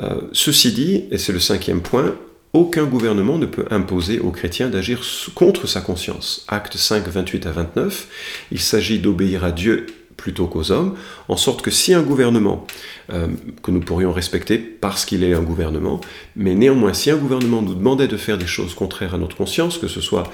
Euh, 0.00 0.20
ceci 0.32 0.72
dit, 0.72 1.04
et 1.10 1.18
c'est 1.18 1.32
le 1.32 1.40
cinquième 1.40 1.82
point, 1.82 2.16
aucun 2.52 2.84
gouvernement 2.84 3.38
ne 3.38 3.46
peut 3.46 3.66
imposer 3.70 4.20
aux 4.20 4.30
chrétiens 4.30 4.68
d'agir 4.68 5.02
contre 5.34 5.66
sa 5.66 5.80
conscience. 5.80 6.44
Acte 6.48 6.76
5, 6.76 7.06
28 7.06 7.46
à 7.46 7.52
29, 7.52 8.08
il 8.52 8.60
s'agit 8.60 8.98
d'obéir 8.98 9.44
à 9.44 9.52
Dieu 9.52 9.86
plutôt 10.16 10.46
qu'aux 10.48 10.72
hommes, 10.72 10.96
en 11.28 11.36
sorte 11.36 11.62
que 11.62 11.70
si 11.70 11.94
un 11.94 12.02
gouvernement, 12.02 12.66
que 13.08 13.70
nous 13.70 13.78
pourrions 13.78 14.12
respecter 14.12 14.58
parce 14.58 15.04
qu'il 15.04 15.22
est 15.22 15.32
un 15.32 15.42
gouvernement, 15.42 16.00
mais 16.34 16.56
néanmoins 16.56 16.92
si 16.92 17.12
un 17.12 17.16
gouvernement 17.16 17.62
nous 17.62 17.74
demandait 17.74 18.08
de 18.08 18.16
faire 18.16 18.36
des 18.36 18.46
choses 18.46 18.74
contraires 18.74 19.14
à 19.14 19.18
notre 19.18 19.36
conscience, 19.36 19.78
que 19.78 19.86
ce 19.86 20.00
soit 20.00 20.24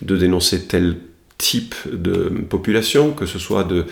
de 0.00 0.16
dénoncer 0.16 0.66
tel 0.66 0.96
type 1.38 1.74
de 1.92 2.32
population, 2.48 3.10
que 3.12 3.26
ce 3.26 3.38
soit 3.38 3.64
de, 3.64 3.86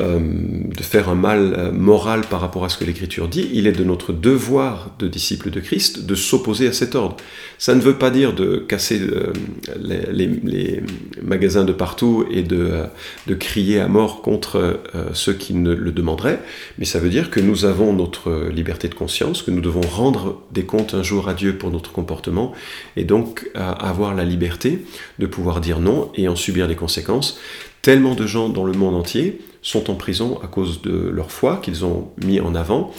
euh, 0.00 0.18
de 0.20 0.82
faire 0.82 1.10
un 1.10 1.14
mal 1.14 1.54
euh, 1.56 1.70
moral 1.70 2.22
par 2.22 2.40
rapport 2.40 2.64
à 2.64 2.70
ce 2.70 2.78
que 2.78 2.84
l'Écriture 2.84 3.28
dit, 3.28 3.50
il 3.52 3.66
est 3.66 3.72
de 3.72 3.84
notre 3.84 4.12
devoir 4.12 4.90
de 4.98 5.06
disciples 5.06 5.50
de 5.50 5.60
Christ 5.60 6.06
de 6.06 6.14
s'opposer 6.14 6.66
à 6.66 6.72
cet 6.72 6.94
ordre. 6.94 7.16
Ça 7.58 7.74
ne 7.74 7.80
veut 7.80 7.98
pas 7.98 8.10
dire 8.10 8.32
de 8.32 8.56
casser 8.56 9.00
euh, 9.00 9.32
les, 9.78 10.80
magasins 11.22 11.64
de 11.64 11.72
partout 11.72 12.24
et 12.30 12.42
de, 12.42 12.84
de 13.26 13.34
crier 13.34 13.78
à 13.80 13.88
mort 13.88 14.22
contre 14.22 14.80
ceux 15.12 15.32
qui 15.32 15.54
ne 15.54 15.72
le 15.72 15.92
demanderaient, 15.92 16.40
mais 16.78 16.84
ça 16.84 16.98
veut 16.98 17.08
dire 17.08 17.30
que 17.30 17.40
nous 17.40 17.64
avons 17.64 17.92
notre 17.92 18.48
liberté 18.48 18.88
de 18.88 18.94
conscience, 18.94 19.42
que 19.42 19.50
nous 19.50 19.60
devons 19.60 19.80
rendre 19.80 20.42
des 20.52 20.64
comptes 20.64 20.94
un 20.94 21.02
jour 21.02 21.28
à 21.28 21.34
Dieu 21.34 21.56
pour 21.56 21.70
notre 21.70 21.92
comportement, 21.92 22.52
et 22.96 23.04
donc 23.04 23.50
avoir 23.54 24.14
la 24.14 24.24
liberté 24.24 24.84
de 25.18 25.26
pouvoir 25.26 25.60
dire 25.60 25.80
non 25.80 26.10
et 26.16 26.28
en 26.28 26.36
subir 26.36 26.61
les 26.66 26.76
conséquences, 26.76 27.38
Tellement 27.82 28.14
de 28.14 28.26
gens 28.28 28.48
dans 28.48 28.64
le 28.64 28.72
monde 28.72 28.94
entier 28.94 29.40
sont 29.60 29.90
en 29.90 29.96
prison 29.96 30.38
à 30.42 30.46
cause 30.46 30.82
de 30.82 30.92
leur 30.92 31.32
foi 31.32 31.56
qu'ils 31.56 31.84
ont 31.84 32.12
mis 32.24 32.38
en 32.38 32.54
avant 32.54 32.92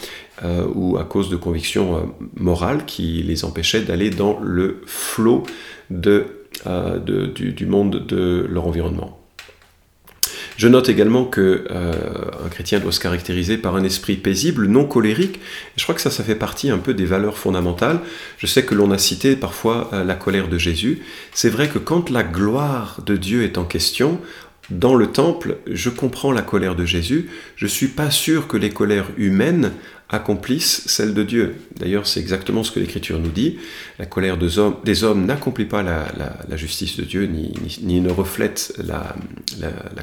euh, 0.44 0.68
ou 0.76 0.98
à 0.98 1.06
cause 1.06 1.30
de 1.30 1.38
convictions 1.38 1.96
euh, 1.96 2.00
morales 2.36 2.86
qui 2.86 3.24
les 3.24 3.46
empêchaient 3.46 3.82
d'aller 3.82 4.10
dans 4.10 4.40
le 4.42 4.82
flot 4.86 5.44
euh, 5.90 7.00
du, 7.00 7.66
monde 7.66 8.06
de 8.06 8.46
leur 8.50 8.68
environnement. 8.68 9.23
Je 10.58 10.68
note 10.68 10.90
également 10.90 11.26
que 11.26 11.66
un 11.72 12.50
chrétien 12.50 12.80
doit 12.80 12.92
se 12.92 13.00
caractériser 13.00 13.58
par 13.58 13.76
un 13.76 13.84
esprit 13.84 14.16
paisible, 14.16 14.68
non 14.68 14.86
colérique. 14.86 15.40
Je 15.78 15.84
crois 15.84 15.96
que 15.96 16.02
ça, 16.02 16.12
ça 16.12 16.24
fait 16.24 16.36
partie 16.36 16.70
un 16.70 16.78
peu 16.78 16.94
des 16.94 17.06
valeurs 17.06 17.38
fondamentales. 17.38 18.00
Je 18.38 18.48
sais 18.48 18.64
que 18.64 18.76
l'on 18.76 18.92
a 18.92 18.98
cité 18.98 19.36
parfois 19.36 19.90
la 20.06 20.16
colère 20.16 20.48
de 20.48 20.58
Jésus. 20.58 21.02
C'est 21.34 21.50
vrai 21.50 21.70
que 21.70 21.80
quand 21.80 22.10
la 22.10 22.24
gloire 22.24 23.00
de 23.06 23.18
Dieu 23.18 23.44
est 23.44 23.58
en 23.58 23.64
question, 23.64 24.20
dans 24.70 24.96
le 24.96 25.08
temple, 25.08 25.58
je 25.68 25.90
comprends 25.90 26.32
la 26.32 26.42
colère 26.42 26.76
de 26.76 26.86
Jésus, 26.86 27.30
je 27.56 27.68
suis 27.68 27.88
pas 27.88 28.12
sûr 28.12 28.48
que 28.48 28.58
les 28.58 28.70
colères 28.70 29.10
humaines 29.18 29.72
accomplissent 30.14 30.84
celle 30.86 31.16
de 31.16 31.24
Dieu. 31.24 31.56
D'ailleurs, 31.80 32.06
c'est 32.06 32.20
exactement 32.20 32.64
ce 32.64 32.72
que 32.72 32.80
l'Écriture 32.80 33.18
nous 33.18 33.32
dit. 33.32 33.58
La 33.98 34.06
colère 34.06 34.38
des 34.38 34.60
hommes, 34.60 35.26
n'accomplit 35.26 35.66
pas 35.66 35.82
la, 35.82 36.56
justice 36.56 36.98
de 36.98 37.04
Dieu, 37.04 37.26
ni, 37.26 38.02
ne 38.02 38.12
reflète 38.12 38.74
la, 38.78 39.16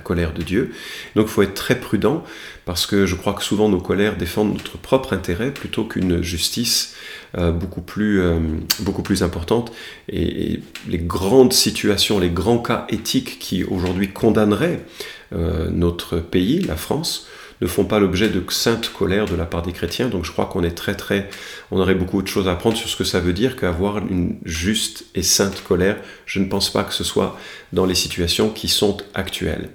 colère 0.02 0.35
de 0.35 0.43
Dieu. 0.43 0.73
Donc 1.14 1.26
il 1.29 1.31
faut 1.31 1.43
être 1.43 1.55
très 1.55 1.79
prudent, 1.79 2.25
parce 2.64 2.87
que 2.87 3.07
je 3.07 3.14
crois 3.14 3.35
que 3.35 3.45
souvent 3.45 3.69
nos 3.69 3.81
colères 3.81 4.17
défendent 4.17 4.52
notre 4.52 4.79
propre 4.79 5.12
intérêt 5.12 5.52
plutôt 5.52 5.85
qu'une 5.85 6.23
justice 6.23 6.97
euh, 7.38 7.52
beaucoup, 7.52 7.81
plus, 7.81 8.21
euh, 8.21 8.40
beaucoup 8.81 9.02
plus 9.02 9.23
importante. 9.23 9.71
Et, 10.09 10.59
les 10.88 10.99
grandes 10.99 11.52
situations, 11.52 12.19
les 12.19 12.31
grands 12.31 12.59
cas 12.59 12.87
éthiques 12.88 13.38
qui 13.38 13.62
aujourd'hui 13.62 14.09
condamneraient 14.09 14.85
euh, 15.33 15.71
notre 15.71 16.19
pays, 16.19 16.59
la 16.62 16.75
France, 16.75 17.29
ne 17.61 17.67
font 17.67 17.85
pas 17.85 17.99
l'objet 17.99 18.29
de 18.29 18.43
sainte 18.50 18.93
colère 18.93 19.26
de 19.26 19.35
la 19.35 19.45
part 19.45 19.62
des 19.62 19.73
chrétiens. 19.73 20.09
Donc 20.09 20.25
je 20.25 20.33
crois 20.33 20.47
qu'on 20.47 20.64
est 20.64 20.71
très 20.71 20.95
très, 20.95 21.29
on 21.71 21.79
aurait 21.79 21.95
beaucoup 21.95 22.23
de 22.23 22.29
choses 22.29 22.49
à 22.49 22.52
apprendre 22.52 22.76
sur 22.76 22.88
ce 22.88 22.97
que 22.97 23.05
ça 23.05 23.21
veut 23.21 23.33
dire 23.33 23.57
qu'avoir 23.57 23.99
une 23.99 24.38
juste 24.45 25.05
et 25.14 25.23
sainte 25.23 25.62
colère. 25.62 25.97
Je 26.26 26.38
ne 26.38 26.47
pense 26.47 26.71
pas 26.73 26.85
que 26.85 26.95
ce 26.95 27.05
soit 27.05 27.38
dans 27.73 27.87
les 27.87 27.95
situations 27.95 28.50
qui 28.50 28.69
sont 28.69 28.97
actuelles. 29.14 29.71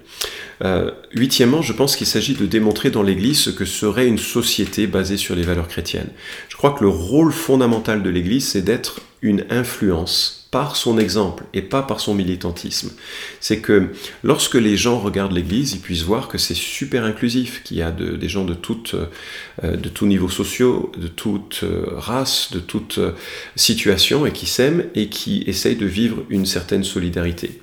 Euh, 0.64 0.90
huitièmement, 1.12 1.62
je 1.62 1.72
pense 1.72 1.96
qu'il 1.96 2.06
s'agit 2.06 2.34
de 2.34 2.46
démontrer 2.46 2.90
dans 2.90 3.02
l'Église 3.02 3.38
ce 3.38 3.50
que 3.50 3.64
serait 3.64 4.06
une 4.06 4.18
société 4.18 4.86
basée 4.86 5.16
sur 5.16 5.34
les 5.34 5.42
valeurs 5.42 5.68
chrétiennes. 5.68 6.10
Je 6.48 6.56
crois 6.56 6.72
que 6.72 6.82
le 6.82 6.90
rôle 6.90 7.32
fondamental 7.32 8.02
de 8.02 8.10
l'Église, 8.10 8.48
c'est 8.48 8.62
d'être 8.62 9.00
une 9.22 9.44
influence 9.50 10.35
par 10.50 10.76
son 10.76 10.98
exemple 10.98 11.44
et 11.54 11.62
pas 11.62 11.82
par 11.82 12.00
son 12.00 12.14
militantisme. 12.14 12.92
C'est 13.40 13.58
que 13.58 13.88
lorsque 14.22 14.54
les 14.54 14.76
gens 14.76 14.98
regardent 14.98 15.32
l'Église, 15.32 15.72
ils 15.72 15.80
puissent 15.80 16.02
voir 16.02 16.28
que 16.28 16.38
c'est 16.38 16.54
super 16.54 17.04
inclusif, 17.04 17.62
qu'il 17.64 17.78
y 17.78 17.82
a 17.82 17.90
des 17.90 18.28
gens 18.28 18.44
de, 18.44 18.56
euh, 18.94 19.76
de 19.76 19.88
tous 19.88 20.06
niveaux 20.06 20.28
sociaux, 20.28 20.92
de 20.96 21.08
toute 21.08 21.60
euh, 21.62 21.86
race, 21.96 22.50
de 22.52 22.60
toute 22.60 22.98
euh, 22.98 23.12
situation, 23.56 24.24
et 24.24 24.32
qui 24.32 24.46
s'aiment 24.46 24.84
et 24.94 25.08
qui 25.08 25.42
essayent 25.46 25.76
de 25.76 25.86
vivre 25.86 26.22
une 26.30 26.46
certaine 26.46 26.84
solidarité. 26.84 27.60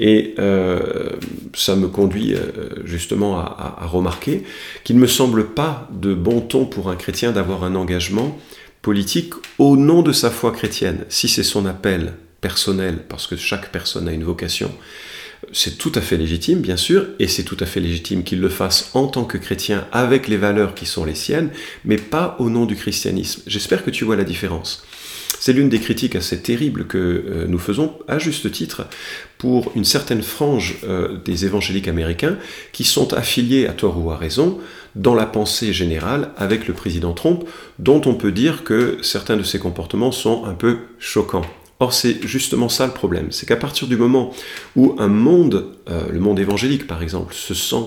Et 0.00 0.34
ça 1.54 1.76
me 1.76 1.86
conduit 1.86 2.34
justement 2.84 3.38
à, 3.38 3.76
à 3.78 3.86
remarquer 3.86 4.42
qu'il 4.84 4.96
ne 4.96 5.02
me 5.02 5.06
semble 5.06 5.50
pas 5.50 5.88
de 5.92 6.14
bon 6.14 6.40
ton 6.40 6.64
pour 6.64 6.88
un 6.90 6.96
chrétien 6.96 7.30
d'avoir 7.30 7.62
un 7.62 7.74
engagement 7.74 8.38
politique 8.82 9.32
au 9.58 9.76
nom 9.76 10.02
de 10.02 10.12
sa 10.12 10.30
foi 10.30 10.52
chrétienne. 10.52 11.04
Si 11.08 11.28
c'est 11.28 11.44
son 11.44 11.66
appel 11.66 12.14
personnel, 12.40 13.04
parce 13.08 13.28
que 13.28 13.36
chaque 13.36 13.70
personne 13.70 14.08
a 14.08 14.12
une 14.12 14.24
vocation, 14.24 14.72
c'est 15.52 15.78
tout 15.78 15.92
à 15.94 16.00
fait 16.00 16.16
légitime, 16.16 16.60
bien 16.60 16.76
sûr, 16.76 17.06
et 17.18 17.28
c'est 17.28 17.44
tout 17.44 17.56
à 17.60 17.66
fait 17.66 17.80
légitime 17.80 18.24
qu'il 18.24 18.40
le 18.40 18.48
fasse 18.48 18.90
en 18.94 19.06
tant 19.06 19.24
que 19.24 19.38
chrétien 19.38 19.86
avec 19.92 20.28
les 20.28 20.36
valeurs 20.36 20.74
qui 20.74 20.86
sont 20.86 21.04
les 21.04 21.14
siennes, 21.14 21.50
mais 21.84 21.96
pas 21.96 22.36
au 22.38 22.50
nom 22.50 22.66
du 22.66 22.76
christianisme. 22.76 23.42
J'espère 23.46 23.84
que 23.84 23.90
tu 23.90 24.04
vois 24.04 24.16
la 24.16 24.24
différence. 24.24 24.84
C'est 25.42 25.52
l'une 25.52 25.68
des 25.68 25.80
critiques 25.80 26.14
assez 26.14 26.40
terribles 26.40 26.86
que 26.86 26.98
euh, 26.98 27.46
nous 27.48 27.58
faisons, 27.58 27.94
à 28.06 28.20
juste 28.20 28.52
titre, 28.52 28.86
pour 29.38 29.72
une 29.74 29.84
certaine 29.84 30.22
frange 30.22 30.76
euh, 30.84 31.18
des 31.24 31.44
évangéliques 31.44 31.88
américains 31.88 32.36
qui 32.70 32.84
sont 32.84 33.12
affiliés, 33.12 33.66
à 33.66 33.72
tort 33.72 34.00
ou 34.00 34.12
à 34.12 34.16
raison, 34.16 34.60
dans 34.94 35.16
la 35.16 35.26
pensée 35.26 35.72
générale 35.72 36.30
avec 36.36 36.68
le 36.68 36.74
président 36.74 37.12
Trump, 37.12 37.42
dont 37.80 38.00
on 38.06 38.14
peut 38.14 38.30
dire 38.30 38.62
que 38.62 38.98
certains 39.02 39.36
de 39.36 39.42
ses 39.42 39.58
comportements 39.58 40.12
sont 40.12 40.44
un 40.44 40.54
peu 40.54 40.78
choquants. 41.00 41.42
Or, 41.80 41.92
c'est 41.92 42.24
justement 42.24 42.68
ça 42.68 42.86
le 42.86 42.92
problème, 42.92 43.32
c'est 43.32 43.44
qu'à 43.44 43.56
partir 43.56 43.88
du 43.88 43.96
moment 43.96 44.32
où 44.76 44.94
un 45.00 45.08
monde, 45.08 45.74
euh, 45.90 46.02
le 46.12 46.20
monde 46.20 46.38
évangélique 46.38 46.86
par 46.86 47.02
exemple, 47.02 47.34
se 47.34 47.54
sent 47.54 47.84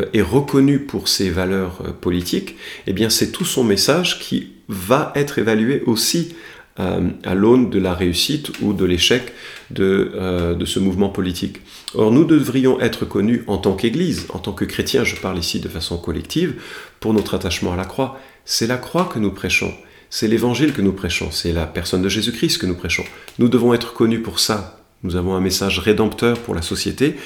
euh, 0.00 0.06
est 0.14 0.22
reconnu 0.22 0.78
pour 0.78 1.08
ses 1.08 1.28
valeurs 1.28 1.82
politiques, 2.00 2.56
eh 2.86 2.94
bien 2.94 3.10
c'est 3.10 3.30
tout 3.30 3.44
son 3.44 3.62
message 3.62 4.20
qui 4.20 4.52
va 4.68 5.12
être 5.14 5.38
évalué 5.38 5.82
aussi 5.84 6.34
à 6.76 7.34
l'aune 7.34 7.70
de 7.70 7.78
la 7.78 7.94
réussite 7.94 8.60
ou 8.60 8.72
de 8.72 8.84
l'échec 8.84 9.32
de, 9.70 10.54
de, 10.58 10.64
ce 10.64 10.80
mouvement 10.80 11.08
politique. 11.08 11.58
Or, 11.94 12.10
nous 12.10 12.24
devrions 12.24 12.80
être 12.80 13.04
connus 13.04 13.44
en 13.46 13.58
tant 13.58 13.74
qu'Église, 13.74 14.26
en 14.30 14.38
tant 14.38 14.52
que 14.52 14.64
chrétiens, 14.64 15.04
je 15.04 15.14
parle 15.14 15.38
ici 15.38 15.60
de 15.60 15.68
façon 15.68 15.98
collective, 15.98 16.60
pour 16.98 17.14
notre 17.14 17.34
attachement 17.34 17.72
à 17.72 17.76
la 17.76 17.84
croix. 17.84 18.18
C'est 18.44 18.66
la 18.66 18.76
croix 18.76 19.08
que 19.12 19.20
nous 19.20 19.30
prêchons. 19.30 19.72
C'est 20.10 20.28
l'évangile 20.28 20.72
que 20.72 20.80
nous 20.80 20.92
prêchons, 20.92 21.30
c'est 21.32 21.52
la 21.52 21.66
personne 21.66 22.02
de 22.02 22.08
Jésus-Christ 22.08 22.58
que 22.58 22.66
nous 22.66 22.76
prêchons. 22.76 23.04
Nous 23.38 23.48
devons 23.48 23.74
être 23.74 23.94
connus 23.94 24.20
pour 24.20 24.38
ça. 24.38 24.80
Nous 25.02 25.16
avons 25.16 25.34
un 25.34 25.40
message 25.40 25.80
rédempteur 25.80 26.38
pour 26.38 26.54
la 26.54 26.62
société, 26.62 27.16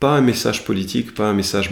pas 0.00 0.12
un 0.12 0.20
message 0.20 0.64
politique, 0.64 1.14
pas 1.14 1.28
un 1.28 1.34
message 1.34 1.70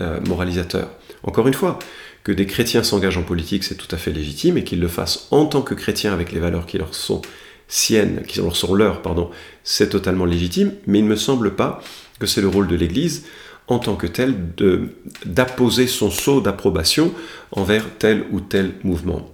euh, 0.00 0.20
moralisateur. 0.26 0.88
Encore 1.22 1.46
une 1.46 1.54
fois, 1.54 1.78
que 2.24 2.32
des 2.32 2.46
chrétiens 2.46 2.82
s'engagent 2.82 3.18
en 3.18 3.22
politique, 3.22 3.64
c'est 3.64 3.76
tout 3.76 3.94
à 3.94 3.98
fait 3.98 4.10
légitime, 4.10 4.56
et 4.56 4.64
qu'ils 4.64 4.80
le 4.80 4.88
fassent 4.88 5.28
en 5.30 5.46
tant 5.46 5.62
que 5.62 5.74
chrétiens 5.74 6.12
avec 6.12 6.32
les 6.32 6.40
valeurs 6.40 6.66
qui 6.66 6.78
leur 6.78 6.94
sont 6.94 7.22
siennes, 7.68 8.22
qui 8.26 8.38
leur 8.40 8.56
sont 8.56 8.74
leurs, 8.74 9.02
pardon, 9.02 9.30
c'est 9.62 9.90
totalement 9.90 10.24
légitime, 10.24 10.72
mais 10.86 10.98
il 11.00 11.04
ne 11.04 11.10
me 11.10 11.16
semble 11.16 11.54
pas 11.54 11.82
que 12.18 12.26
c'est 12.26 12.40
le 12.40 12.48
rôle 12.48 12.66
de 12.66 12.76
l'Église 12.76 13.24
en 13.66 13.78
tant 13.78 13.96
que 13.96 14.06
tel 14.06 14.34
d'apposer 15.24 15.86
son 15.86 16.10
sceau 16.10 16.40
d'approbation 16.40 17.14
envers 17.52 17.86
tel 17.98 18.24
ou 18.30 18.40
tel 18.40 18.72
mouvement. 18.82 19.30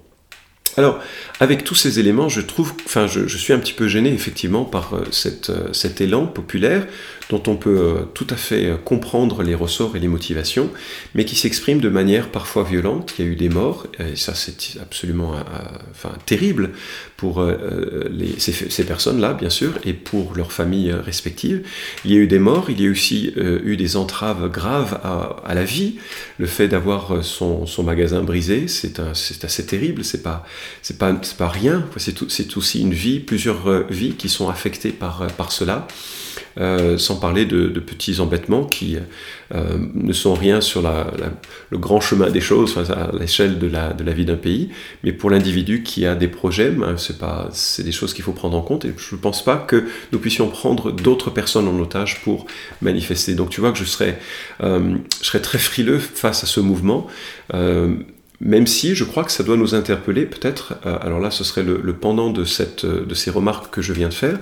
Alors, 0.77 1.01
avec 1.41 1.65
tous 1.65 1.75
ces 1.75 1.99
éléments, 1.99 2.29
je 2.29 2.41
trouve, 2.41 2.73
enfin, 2.85 3.09
je, 3.09 3.37
suis 3.37 3.53
un 3.53 3.59
petit 3.59 3.73
peu 3.73 3.89
gêné 3.89 4.13
effectivement 4.13 4.65
par 4.65 4.95
euh, 4.95 5.05
euh, 5.49 5.73
cet 5.73 6.01
élan 6.01 6.27
populaire 6.27 6.87
dont 7.31 7.43
on 7.47 7.57
peut 7.57 7.79
euh, 7.79 7.95
tout 8.13 8.27
à 8.29 8.37
fait 8.37 8.73
comprendre 8.85 9.43
les 9.43 9.55
ressorts 9.55 9.97
et 9.97 10.01
les 10.01 10.09
motivations, 10.09 10.71
mais 11.15 11.25
qui 11.25 11.37
s'exprime 11.37 11.81
de 11.81 11.89
manière 11.89 12.29
parfois 12.29 12.65
violente. 12.65 13.15
Il 13.19 13.25
y 13.25 13.29
a 13.29 13.31
eu 13.31 13.37
des 13.37 13.49
morts, 13.49 13.87
et 13.99 14.17
ça 14.17 14.35
c'est 14.35 14.79
absolument 14.81 15.35
enfin, 15.91 16.13
terrible 16.27 16.71
pour 17.17 17.45
ces, 18.39 18.85
personnes-là, 18.85 19.35
bien 19.35 19.51
sûr, 19.51 19.75
et 19.85 19.93
pour 19.93 20.35
leurs 20.35 20.53
familles 20.53 20.93
respectives. 20.93 21.63
Il 22.05 22.13
y 22.13 22.15
a 22.15 22.19
eu 22.19 22.27
des 22.27 22.39
morts, 22.39 22.71
il 22.71 22.81
y 22.81 22.87
a 22.87 22.91
aussi 22.91 23.33
eu 23.37 23.77
des 23.77 23.97
entraves 23.97 24.51
graves 24.51 24.99
à, 25.03 25.55
la 25.55 25.65
vie. 25.65 25.97
Le 26.39 26.47
fait 26.47 26.69
d'avoir 26.69 27.25
son, 27.25 27.67
magasin 27.83 28.23
brisé, 28.23 28.69
c'est 28.69 29.01
assez 29.45 29.67
terrible, 29.67 30.05
c'est 30.05 30.23
pas 30.23 30.45
pas, 30.99 31.49
rien, 31.49 31.85
c'est 31.97 32.57
aussi 32.57 32.81
une 32.81 32.95
vie, 32.95 33.21
plusieurs 33.21 33.69
euh, 33.69 33.87
vies 33.91 34.15
qui 34.15 34.29
sont 34.29 34.49
affectées 34.49 34.95
euh, 35.03 35.29
par 35.37 35.53
cela. 35.53 35.87
Euh, 36.61 36.99
sans 36.99 37.17
parler 37.17 37.47
de, 37.47 37.69
petits 37.81 38.21
embêtements 38.21 38.65
qui 38.65 38.99
euh, 39.55 39.79
ne 39.95 40.13
sont 40.13 40.35
rien 40.35 40.61
sur 40.61 40.83
le 40.83 41.79
grand 41.79 42.01
chemin 42.01 42.29
des 42.29 42.43
choses, 42.43 42.77
à 42.77 43.11
l'échelle 43.19 43.59
de 43.59 43.67
la, 43.67 44.13
vie 44.13 44.27
d'un 44.27 44.37
pays, 44.37 44.69
mais 45.03 45.13
pour 45.13 45.31
l'individu 45.31 45.83
qui 45.83 46.05
a 46.05 46.15
des 46.15 46.29
projets, 46.29 46.71
ben, 46.71 46.97
c'est 47.53 47.83
des 47.83 47.93
choses 47.93 48.13
qu'il 48.13 48.25
faut 48.25 48.33
prendre 48.33 48.59
en 48.59 48.61
compte, 48.61 48.85
et 48.85 48.93
je 48.97 49.15
ne 49.15 49.21
pense 49.21 49.43
pas 49.43 49.57
que 49.57 49.87
nous 50.13 50.19
puissions 50.19 50.49
prendre 50.49 50.93
d'autres 50.93 51.31
personnes 51.31 51.67
en 51.67 51.79
otage 51.81 52.21
pour 52.23 52.47
manifester. 52.83 53.35
Donc 53.35 53.49
tu 53.49 53.63
vois 53.63 53.73
que 53.73 53.79
je 53.79 53.85
serais, 53.85 54.19
je 54.61 54.99
serais 55.23 55.41
très 55.41 55.59
frileux 55.59 55.99
face 55.99 56.45
à 56.45 56.47
ce 56.47 56.61
mouvement 56.61 57.07
même 58.41 58.67
si 58.67 58.95
je 58.95 59.05
crois 59.05 59.25
que 59.25 59.33
ça 59.33 59.43
doit 59.43 59.59
nous 59.59 59.75
interpeller, 59.75 60.25
peut-être, 60.25 60.75
euh, 60.87 60.97
alors 61.03 61.21
là 61.21 61.31
ce 61.31 61.45
serait 61.45 61.63
le, 61.63 61.93
pendant 61.93 62.31
de, 62.31 62.45
cette, 62.45 62.87
de 62.87 63.15
ces 63.15 63.31
remarques 63.31 63.71
que 63.71 63.83
je 63.83 63.93
viens 63.93 64.09
de 64.09 64.15
faire, 64.15 64.39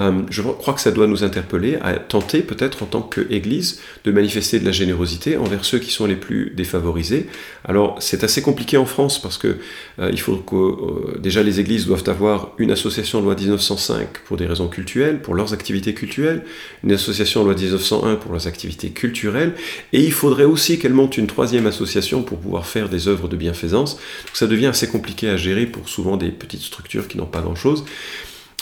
euh, 0.00 0.22
je 0.30 0.42
crois 0.42 0.74
que 0.74 0.80
ça 0.80 0.90
doit 0.90 1.06
nous 1.06 1.22
interpeller 1.22 1.76
à 1.82 1.94
tenter 1.94 2.40
peut-être 2.40 2.82
en 2.82 2.86
tant 2.86 3.02
qu'Église 3.02 3.80
de 4.04 4.10
manifester 4.10 4.58
de 4.58 4.64
la 4.64 4.72
générosité 4.72 5.36
envers 5.36 5.64
ceux 5.64 5.78
qui 5.78 5.92
sont 5.92 6.06
les 6.06 6.16
plus 6.16 6.52
défavorisés. 6.56 7.28
Alors 7.64 7.96
c'est 8.00 8.24
assez 8.24 8.42
compliqué 8.42 8.76
en 8.78 8.86
France 8.86 9.22
parce 9.22 9.38
que 9.38 9.58
euh, 10.00 10.10
il 10.10 10.20
faut 10.20 10.36
que 10.36 11.18
déjà 11.20 11.44
les 11.44 11.60
Églises 11.60 11.86
doivent 11.86 12.08
avoir 12.08 12.52
une 12.58 12.72
association 12.72 13.20
loi 13.20 13.36
1905 13.36 14.08
pour 14.24 14.36
des 14.36 14.46
raisons 14.46 14.66
culturelles, 14.66 15.22
pour 15.22 15.34
leurs 15.34 15.52
activités 15.52 15.94
culturelles, 15.94 16.44
une 16.82 16.92
association 16.92 17.44
loi 17.44 17.54
1901 17.54 18.16
pour 18.16 18.32
leurs 18.32 18.48
activités 18.48 18.90
culturelles, 18.90 19.54
et 19.92 20.00
il 20.00 20.12
faudrait 20.12 20.44
aussi 20.44 20.80
qu'elles 20.80 20.92
montent 20.92 21.16
une 21.16 21.28
troisième 21.28 21.66
association 21.66 22.22
pour 22.22 22.38
pouvoir 22.38 22.66
faire 22.66 22.88
des 22.88 23.06
œuvres 23.06 23.28
de 23.28 23.35
bienfaisance. 23.36 23.98
Ça 24.32 24.46
devient 24.46 24.66
assez 24.66 24.88
compliqué 24.88 25.28
à 25.28 25.36
gérer 25.36 25.66
pour 25.66 25.88
souvent 25.88 26.16
des 26.16 26.30
petites 26.30 26.62
structures 26.62 27.08
qui 27.08 27.18
n'ont 27.18 27.26
pas 27.26 27.40
grand-chose. 27.40 27.84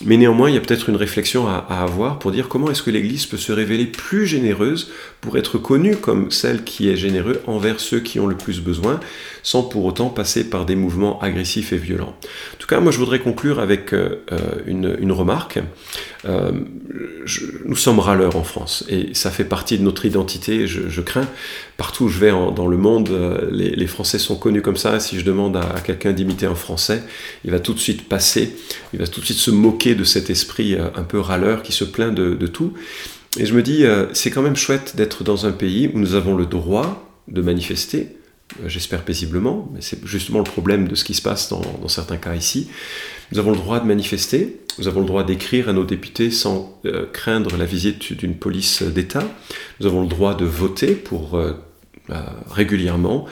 Mais 0.02 0.16
néanmoins, 0.16 0.50
il 0.50 0.54
y 0.54 0.58
a 0.58 0.60
peut-être 0.60 0.88
une 0.88 0.96
réflexion 0.96 1.46
à, 1.46 1.58
avoir 1.68 2.18
pour 2.18 2.32
dire 2.32 2.48
comment 2.48 2.68
est-ce 2.68 2.82
que 2.82 2.90
l'Église 2.90 3.26
peut 3.26 3.36
se 3.36 3.52
révéler 3.52 3.86
plus 3.86 4.26
généreuse 4.26 4.90
pour 5.20 5.38
être 5.38 5.56
connue 5.56 5.96
comme 5.96 6.32
celle 6.32 6.64
qui 6.64 6.88
est 6.88 6.96
généreuse 6.96 7.38
envers 7.46 7.78
ceux 7.78 8.00
qui 8.00 8.18
ont 8.18 8.26
le 8.26 8.36
plus 8.36 8.60
besoin, 8.60 8.98
sans 9.44 9.62
pour 9.62 9.84
autant 9.84 10.08
passer 10.08 10.50
par 10.50 10.66
des 10.66 10.74
mouvements 10.74 11.20
agressifs 11.20 11.72
et 11.72 11.76
violents. 11.76 12.16
En 12.54 12.56
tout 12.58 12.66
cas, 12.66 12.80
moi 12.80 12.90
je 12.90 12.98
voudrais 12.98 13.20
conclure 13.20 13.60
avec 13.60 13.94
euh, 13.94 14.24
euh, 14.32 14.38
une, 14.66 15.12
remarque. 15.12 15.60
Euh, 16.26 16.52
nous 17.64 17.76
sommes 17.76 17.98
râleurs 17.98 18.36
en 18.36 18.44
France, 18.44 18.84
et 18.88 19.14
ça 19.14 19.30
fait 19.30 19.44
partie 19.44 19.78
de 19.78 19.82
notre 19.82 20.04
identité, 20.04 20.66
je, 20.66 21.00
crains. 21.00 21.28
Partout 21.76 22.04
où 22.04 22.08
je 22.08 22.18
vais 22.18 22.30
dans 22.30 22.66
le 22.66 22.76
monde, 22.76 23.10
les, 23.50 23.86
Français 23.86 24.18
sont 24.18 24.36
connus 24.36 24.62
comme 24.62 24.76
ça. 24.76 25.00
Si 25.00 25.18
je 25.18 25.24
demande 25.24 25.56
à, 25.56 25.80
quelqu'un 25.84 26.12
d'imiter 26.12 26.46
un 26.46 26.54
Français, 26.54 27.02
il 27.44 27.50
va 27.50 27.60
tout 27.60 27.74
de 27.74 27.78
suite 27.78 28.08
passer, 28.08 28.56
il 28.92 28.98
va 28.98 29.06
tout 29.06 29.20
de 29.20 29.24
suite 29.24 29.38
se 29.38 29.50
moquer 29.50 29.94
de 29.94 30.04
cet 30.04 30.30
esprit 30.30 30.76
un 30.76 31.02
peu 31.02 31.18
râleur 31.18 31.62
qui 31.62 31.72
se 31.72 31.84
plaint 31.84 32.14
de, 32.14 32.46
tout. 32.46 32.74
Et 33.38 33.46
je 33.46 33.54
me 33.54 33.62
dis, 33.62 33.84
c'est 34.12 34.30
quand 34.30 34.42
même 34.42 34.56
chouette 34.56 34.94
d'être 34.96 35.24
dans 35.24 35.46
un 35.46 35.52
pays 35.52 35.90
où 35.92 35.98
nous 35.98 36.14
avons 36.14 36.36
le 36.36 36.46
droit 36.46 37.04
de 37.28 37.42
manifester, 37.42 38.00
euh, 38.00 38.23
j'espère 38.66 39.04
paisiblement, 39.04 39.68
mais 39.72 39.80
c'est 39.80 40.04
justement 40.06 40.38
le 40.38 40.44
problème 40.44 40.88
de 40.88 40.94
ce 40.94 41.04
qui 41.04 41.14
se 41.14 41.22
passe 41.22 41.48
dans, 41.48 41.88
certains 41.88 42.16
cas 42.16 42.34
ici. 42.34 42.68
Nous 43.32 43.38
avons 43.38 43.50
le 43.50 43.56
droit 43.56 43.80
de 43.80 43.86
manifester, 43.86 44.60
nous 44.78 44.88
avons 44.88 45.00
le 45.00 45.06
droit 45.06 45.24
d'écrire 45.24 45.68
à 45.68 45.72
nos 45.72 45.84
députés 45.84 46.30
sans 46.30 46.80
euh, 46.84 47.06
craindre 47.12 47.56
la 47.56 47.64
visite 47.64 48.12
d'une 48.12 48.36
police 48.36 48.82
d'État, 48.82 49.24
nous 49.80 49.86
avons 49.86 50.02
le 50.02 50.08
droit 50.08 50.36
de 50.36 50.44
voter 50.44 50.94
pour 50.94 51.36
euh, 51.36 51.54
régulièrement 52.50 53.26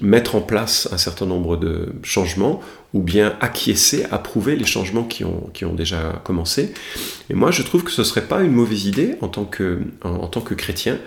mettre 0.00 0.36
en 0.36 0.40
place 0.40 0.88
un 0.90 0.96
certain 0.96 1.26
nombre 1.26 1.56
de 1.56 1.92
changements 2.02 2.62
ou 2.94 3.00
bien 3.00 3.36
acquiescer, 3.40 4.06
approuver 4.12 4.54
les 4.54 4.64
changements 4.64 5.02
qui 5.02 5.24
ont, 5.24 5.50
qui 5.52 5.64
ont 5.64 5.74
déjà 5.74 6.20
commencé. 6.22 6.72
Et 7.28 7.34
moi, 7.34 7.50
je 7.50 7.62
trouve 7.62 7.82
que 7.82 7.90
ce 7.90 8.02
ne 8.02 8.06
serait 8.06 8.26
pas 8.26 8.42
une 8.42 8.52
mauvaise 8.52 8.86
idée 8.86 9.16
en 9.20 9.26
tant, 9.26 9.44
que, 9.44 9.80
en, 10.02 10.28
tant 10.28 10.40
que 10.40 10.54
chrétien 10.54 10.98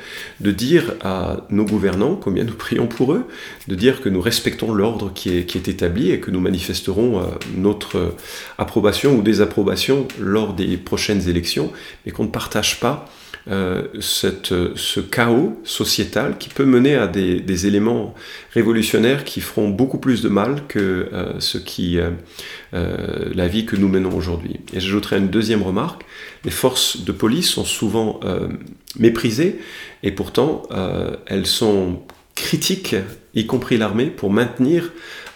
de 0.41 0.51
dire 0.51 0.95
à 1.01 1.37
nos 1.49 1.63
gouvernants 1.63 2.15
combien 2.15 2.43
nous 2.43 2.55
prions 2.55 2.87
pour 2.87 3.13
eux, 3.13 3.25
de 3.69 3.75
dire 3.75 4.01
que 4.01 4.09
nous 4.09 4.19
respectons 4.19 4.73
l'ordre 4.73 5.13
qui 5.13 5.37
est, 5.37 5.45
qui 5.45 5.57
est 5.57 5.69
établi 5.69 6.11
et 6.11 6.19
que 6.19 6.29
nous 6.29 6.41
manifesterons 6.41 7.19
euh, 7.19 7.23
notre 7.55 8.15
approbation 8.57 9.15
ou 9.15 9.21
désapprobation 9.21 10.09
lors 10.19 10.53
des 10.53 10.75
prochaines 10.75 11.29
élections, 11.29 11.71
mais 12.05 12.11
qu'on 12.11 12.25
ne 12.25 12.29
partage 12.29 12.81
pas 12.81 13.07
euh, 13.49 13.83
cette, 14.01 14.53
ce 14.75 14.99
chaos 14.99 15.57
sociétal 15.63 16.37
qui 16.37 16.49
peut 16.49 16.65
mener 16.65 16.95
à 16.95 17.07
des, 17.07 17.65
éléments 17.65 18.13
révolutionnaires 18.51 19.23
qui 19.23 19.39
feront 19.39 19.69
beaucoup 19.69 19.99
plus 19.99 20.21
de 20.21 20.27
mal 20.27 20.63
que 20.67 21.07
euh, 21.13 21.39
qui, 21.65 21.97
euh, 21.97 22.09
la 23.33 23.47
vie 23.47 23.65
que 23.65 23.77
nous 23.77 23.87
menons 23.87 24.13
aujourd'hui. 24.13 24.59
Et 24.73 24.81
j'ajouterai 24.81 25.17
une 25.17 25.29
deuxième 25.29 25.63
remarque, 25.63 26.03
les 26.43 26.51
forces 26.51 27.05
de 27.05 27.11
police 27.13 27.49
sont 27.49 27.63
souvent 27.63 28.19
méprisées 28.99 29.59
et 30.03 30.11
pourtant 30.11 30.63
elles 31.25 31.47
sont 31.47 32.01
critiques, 32.35 32.95
y 33.33 33.45
compris 33.45 33.77
l'armée, 33.77 34.07
pour 34.07 34.29
maintenir 34.29 34.91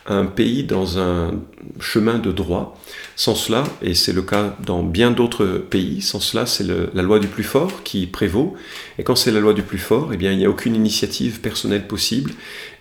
un 0.08 0.26
pays 0.26 0.64
dans 0.64 0.98
un 0.98 1.32
chemin 1.80 2.18
de 2.18 2.32
droit. 2.32 2.80
Sans 3.16 3.36
cela, 3.36 3.64
et 3.82 3.94
c'est 3.94 4.14
le 4.14 4.24
cas 4.24 4.56
dans 4.66 4.82
bien 4.82 5.12
d'autres 5.12 5.46
pays, 5.46 6.02
sans 6.02 6.20
cela, 6.20 6.46
c'est 6.46 6.66
la 6.66 7.02
loi 7.04 7.20
du 7.20 7.28
plus 7.28 7.44
fort 7.44 7.84
qui 7.84 8.08
prévaut. 8.08 8.56
Et 8.98 9.04
quand 9.04 9.16
c'est 9.16 9.32
la 9.32 9.40
loi 9.40 9.54
du 9.54 9.62
plus 9.62 9.78
fort, 9.78 10.12
eh 10.14 10.18
bien, 10.18 10.32
il 10.32 10.40
n'y 10.40 10.46
a 10.46 10.50
aucune 10.50 10.76
initiative 10.76 11.40
personnelle 11.42 11.88
possible 11.88 12.32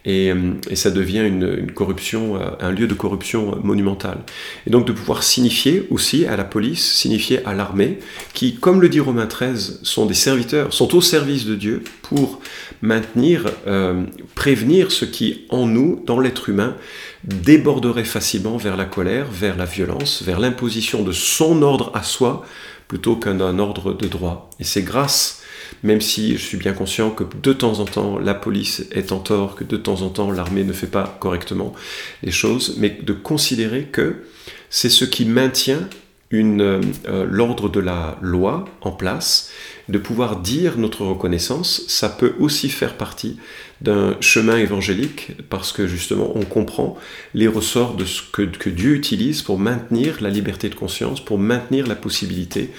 et, 0.05 0.31
euh, 0.31 0.55
ça 0.75 0.91
devient 0.91 1.27
une, 1.27 1.71
corruption, 1.73 2.37
euh, 2.37 2.51
un 2.61 2.71
lieu 2.71 2.87
de 2.87 2.95
corruption 2.95 3.59
monumentale. 3.63 4.19
Et 4.67 4.71
donc 4.71 4.87
de 4.87 4.93
pouvoir 4.93 5.23
signifier 5.23 5.87
aussi 5.91 6.27
à 6.27 6.37
la 6.37 6.45
police, 6.45 6.95
signifier 6.95 7.45
à 7.45 7.55
l'armée, 7.55 7.99
qui, 8.33 8.57
comme 8.57 8.81
le 8.81 8.89
dit 8.89 9.01
Romain 9.01 9.27
XIII, 9.27 9.79
sont 9.83 10.07
des 10.07 10.15
serviteurs, 10.15 10.73
sont 10.73 10.95
au 10.95 11.01
service 11.01 11.45
de 11.45 11.55
Dieu 11.55 11.83
pour 12.03 12.41
maintenir, 12.83 13.45
euh, 13.67 14.05
prévenir 14.35 14.91
ce 14.91 15.05
qui 15.05 15.45
en 15.51 15.67
nous, 15.67 16.03
dans 16.07 16.19
l'être 16.19 16.49
humain, 16.49 16.77
déborderait 17.25 18.05
facilement 18.05 18.57
vers 18.57 18.77
la 18.77 18.87
colère, 18.87 19.27
vers 19.31 19.57
la 19.57 19.67
violence, 19.67 20.23
vers 20.23 20.41
l'imposition 20.41 21.03
de 21.03 21.13
son 21.13 21.63
ordre 21.63 21.91
à 21.95 22.03
soi 22.03 22.45
plutôt 22.89 23.17
qu'un 23.17 23.59
ordre 23.61 23.93
de 23.93 24.09
droit. 24.09 24.51
Et 24.59 24.65
c'est 24.65 24.83
grâce, 24.83 25.40
même 25.83 26.01
si 26.01 26.33
je 26.33 26.43
suis 26.43 26.57
bien 26.57 26.73
conscient 26.73 27.11
que 27.11 27.25
de 27.43 27.53
temps 27.53 27.81
en 27.81 27.85
temps 27.85 28.19
la 28.19 28.35
police 28.35 28.87
est 28.93 29.13
en 29.13 29.19
tort, 29.19 29.55
que 29.55 29.65
de 29.65 29.77
temps 29.77 30.03
en 30.03 30.09
temps 30.09 30.31
l'armée 30.31 30.65
ne 30.65 30.73
fait 30.73 30.87
pas 30.87 31.17
correctement 31.21 31.75
les 32.23 32.33
choses, 32.33 32.77
mais 32.79 32.91
de 32.91 33.13
considérer 33.13 33.85
que 33.85 34.25
c'est 34.69 34.91
ce 34.91 35.05
qui 35.05 35.25
maintient 35.25 35.89
euh, 36.33 36.81
l'ordre 37.29 37.69
de 37.69 37.81
la 37.81 38.17
loi 38.23 38.65
en 38.83 38.93
place, 38.93 39.51
de 39.89 39.99
pouvoir 39.99 40.37
dire 40.37 40.79
notre 40.79 41.05
reconnaissance, 41.05 41.83
ça 41.89 42.09
peut 42.09 42.35
aussi 42.39 42.69
faire 42.69 42.97
partie 42.97 43.37
d'un 43.81 44.17
chemin 44.21 44.59
évangélique 44.59 45.33
parce 45.49 45.73
que 45.73 45.87
justement 45.87 46.33
on 46.35 46.43
comprend 46.43 46.99
les 47.35 47.49
ressorts 47.49 47.95
de 47.95 48.05
ce 48.05 48.23
que, 48.23 48.43
que, 48.43 48.69
Dieu 48.69 48.95
utilise 48.95 49.43
pour 49.43 49.59
maintenir 49.59 50.19
la 50.21 50.29
liberté 50.29 50.69
de 50.69 50.75
conscience, 50.75 51.25
pour 51.25 51.39
maintenir 51.39 51.87
la 51.87 51.95
possibilité 51.95 52.71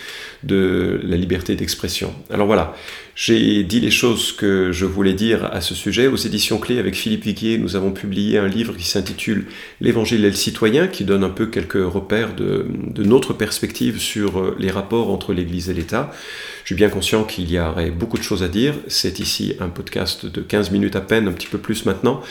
de 0.43 0.99
la 1.03 1.17
liberté 1.17 1.55
d'expression. 1.55 2.13
Alors 2.29 2.47
voilà, 2.47 2.75
j'ai 3.15 3.63
dit 3.63 3.79
les 3.79 3.91
choses 3.91 4.31
que 4.31 4.71
je 4.71 4.85
voulais 4.85 5.13
dire 5.13 5.45
à 5.45 5.61
ce 5.61 5.75
sujet. 5.75 6.07
Aux 6.07 6.15
éditions 6.15 6.59
clés 6.59 6.79
avec 6.79 6.95
Philippe 6.95 7.23
Viguier, 7.23 7.57
nous 7.57 7.75
avons 7.75 7.91
publié 7.91 8.37
un 8.37 8.47
livre 8.47 8.75
qui 8.75 8.85
s'intitule 8.85 9.45
L'Évangile 9.79 10.23
et 10.23 10.29
le 10.29 10.35
citoyen, 10.35 10.87
qui 10.87 11.03
donne 11.03 11.23
un 11.23 11.29
peu 11.29 11.47
quelques 11.47 11.73
repères 11.73 12.35
de, 12.35 12.67
de 12.69 13.03
notre 13.03 13.33
perspective 13.33 13.99
sur 13.99 14.55
les 14.57 14.71
rapports 14.71 15.11
entre 15.11 15.33
l'Église 15.33 15.69
et 15.69 15.73
l'État. 15.73 16.11
Je 16.63 16.67
suis 16.67 16.75
bien 16.75 16.89
conscient 16.89 17.23
qu'il 17.23 17.51
y 17.51 17.59
aurait 17.59 17.91
beaucoup 17.91 18.17
de 18.17 18.23
choses 18.23 18.43
à 18.43 18.47
dire. 18.47 18.75
C'est 18.87 19.19
ici 19.19 19.55
un 19.59 19.69
podcast 19.69 20.25
de 20.25 20.41
15 20.41 20.71
minutes 20.71 20.90
à 20.95 21.01
peine, 21.01 21.27
un 21.27 21.31
petit 21.31 21.47
peu 21.47 21.57
plus 21.57 21.85
maintenant. 21.85 22.21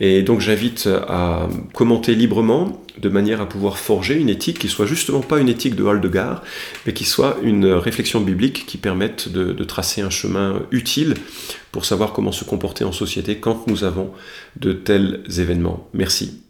Et 0.00 0.22
donc 0.22 0.40
j'invite 0.40 0.88
à 1.08 1.48
commenter 1.74 2.14
librement, 2.14 2.82
de 2.98 3.08
manière 3.08 3.40
à 3.40 3.48
pouvoir 3.48 3.78
forger 3.78 4.16
une 4.16 4.28
éthique 4.28 4.58
qui 4.58 4.68
soit 4.68 4.86
justement 4.86 5.20
pas 5.20 5.38
une 5.40 5.48
éthique 5.48 5.74
de 5.74 5.82
hall 5.82 6.00
de 6.00 6.08
gare, 6.08 6.42
mais 6.86 6.92
qui 6.92 7.04
soit 7.04 7.36
une 7.42 7.66
réflexion 7.66 8.20
biblique 8.20 8.66
qui 8.66 8.78
permette 8.78 9.30
de, 9.30 9.52
de 9.52 9.64
tracer 9.64 10.00
un 10.00 10.10
chemin 10.10 10.62
utile 10.70 11.14
pour 11.72 11.84
savoir 11.84 12.12
comment 12.12 12.32
se 12.32 12.44
comporter 12.44 12.84
en 12.84 12.92
société 12.92 13.36
quand 13.36 13.66
nous 13.66 13.84
avons 13.84 14.10
de 14.56 14.72
tels 14.72 15.22
événements. 15.38 15.88
Merci. 15.94 16.42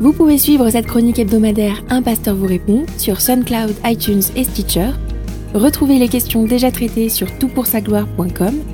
Vous 0.00 0.12
pouvez 0.12 0.38
suivre 0.38 0.68
cette 0.70 0.86
chronique 0.86 1.18
hebdomadaire 1.18 1.82
Un 1.88 2.02
pasteur 2.02 2.34
vous 2.34 2.46
répond 2.46 2.84
sur 2.98 3.20
SoundCloud, 3.20 3.74
iTunes 3.84 4.22
et 4.34 4.44
Stitcher. 4.44 4.90
Retrouvez 5.54 5.98
les 5.98 6.08
questions 6.08 6.44
déjà 6.44 6.72
traitées 6.72 7.08
sur 7.08 7.30
toutpoursagloire.com. 7.38 8.73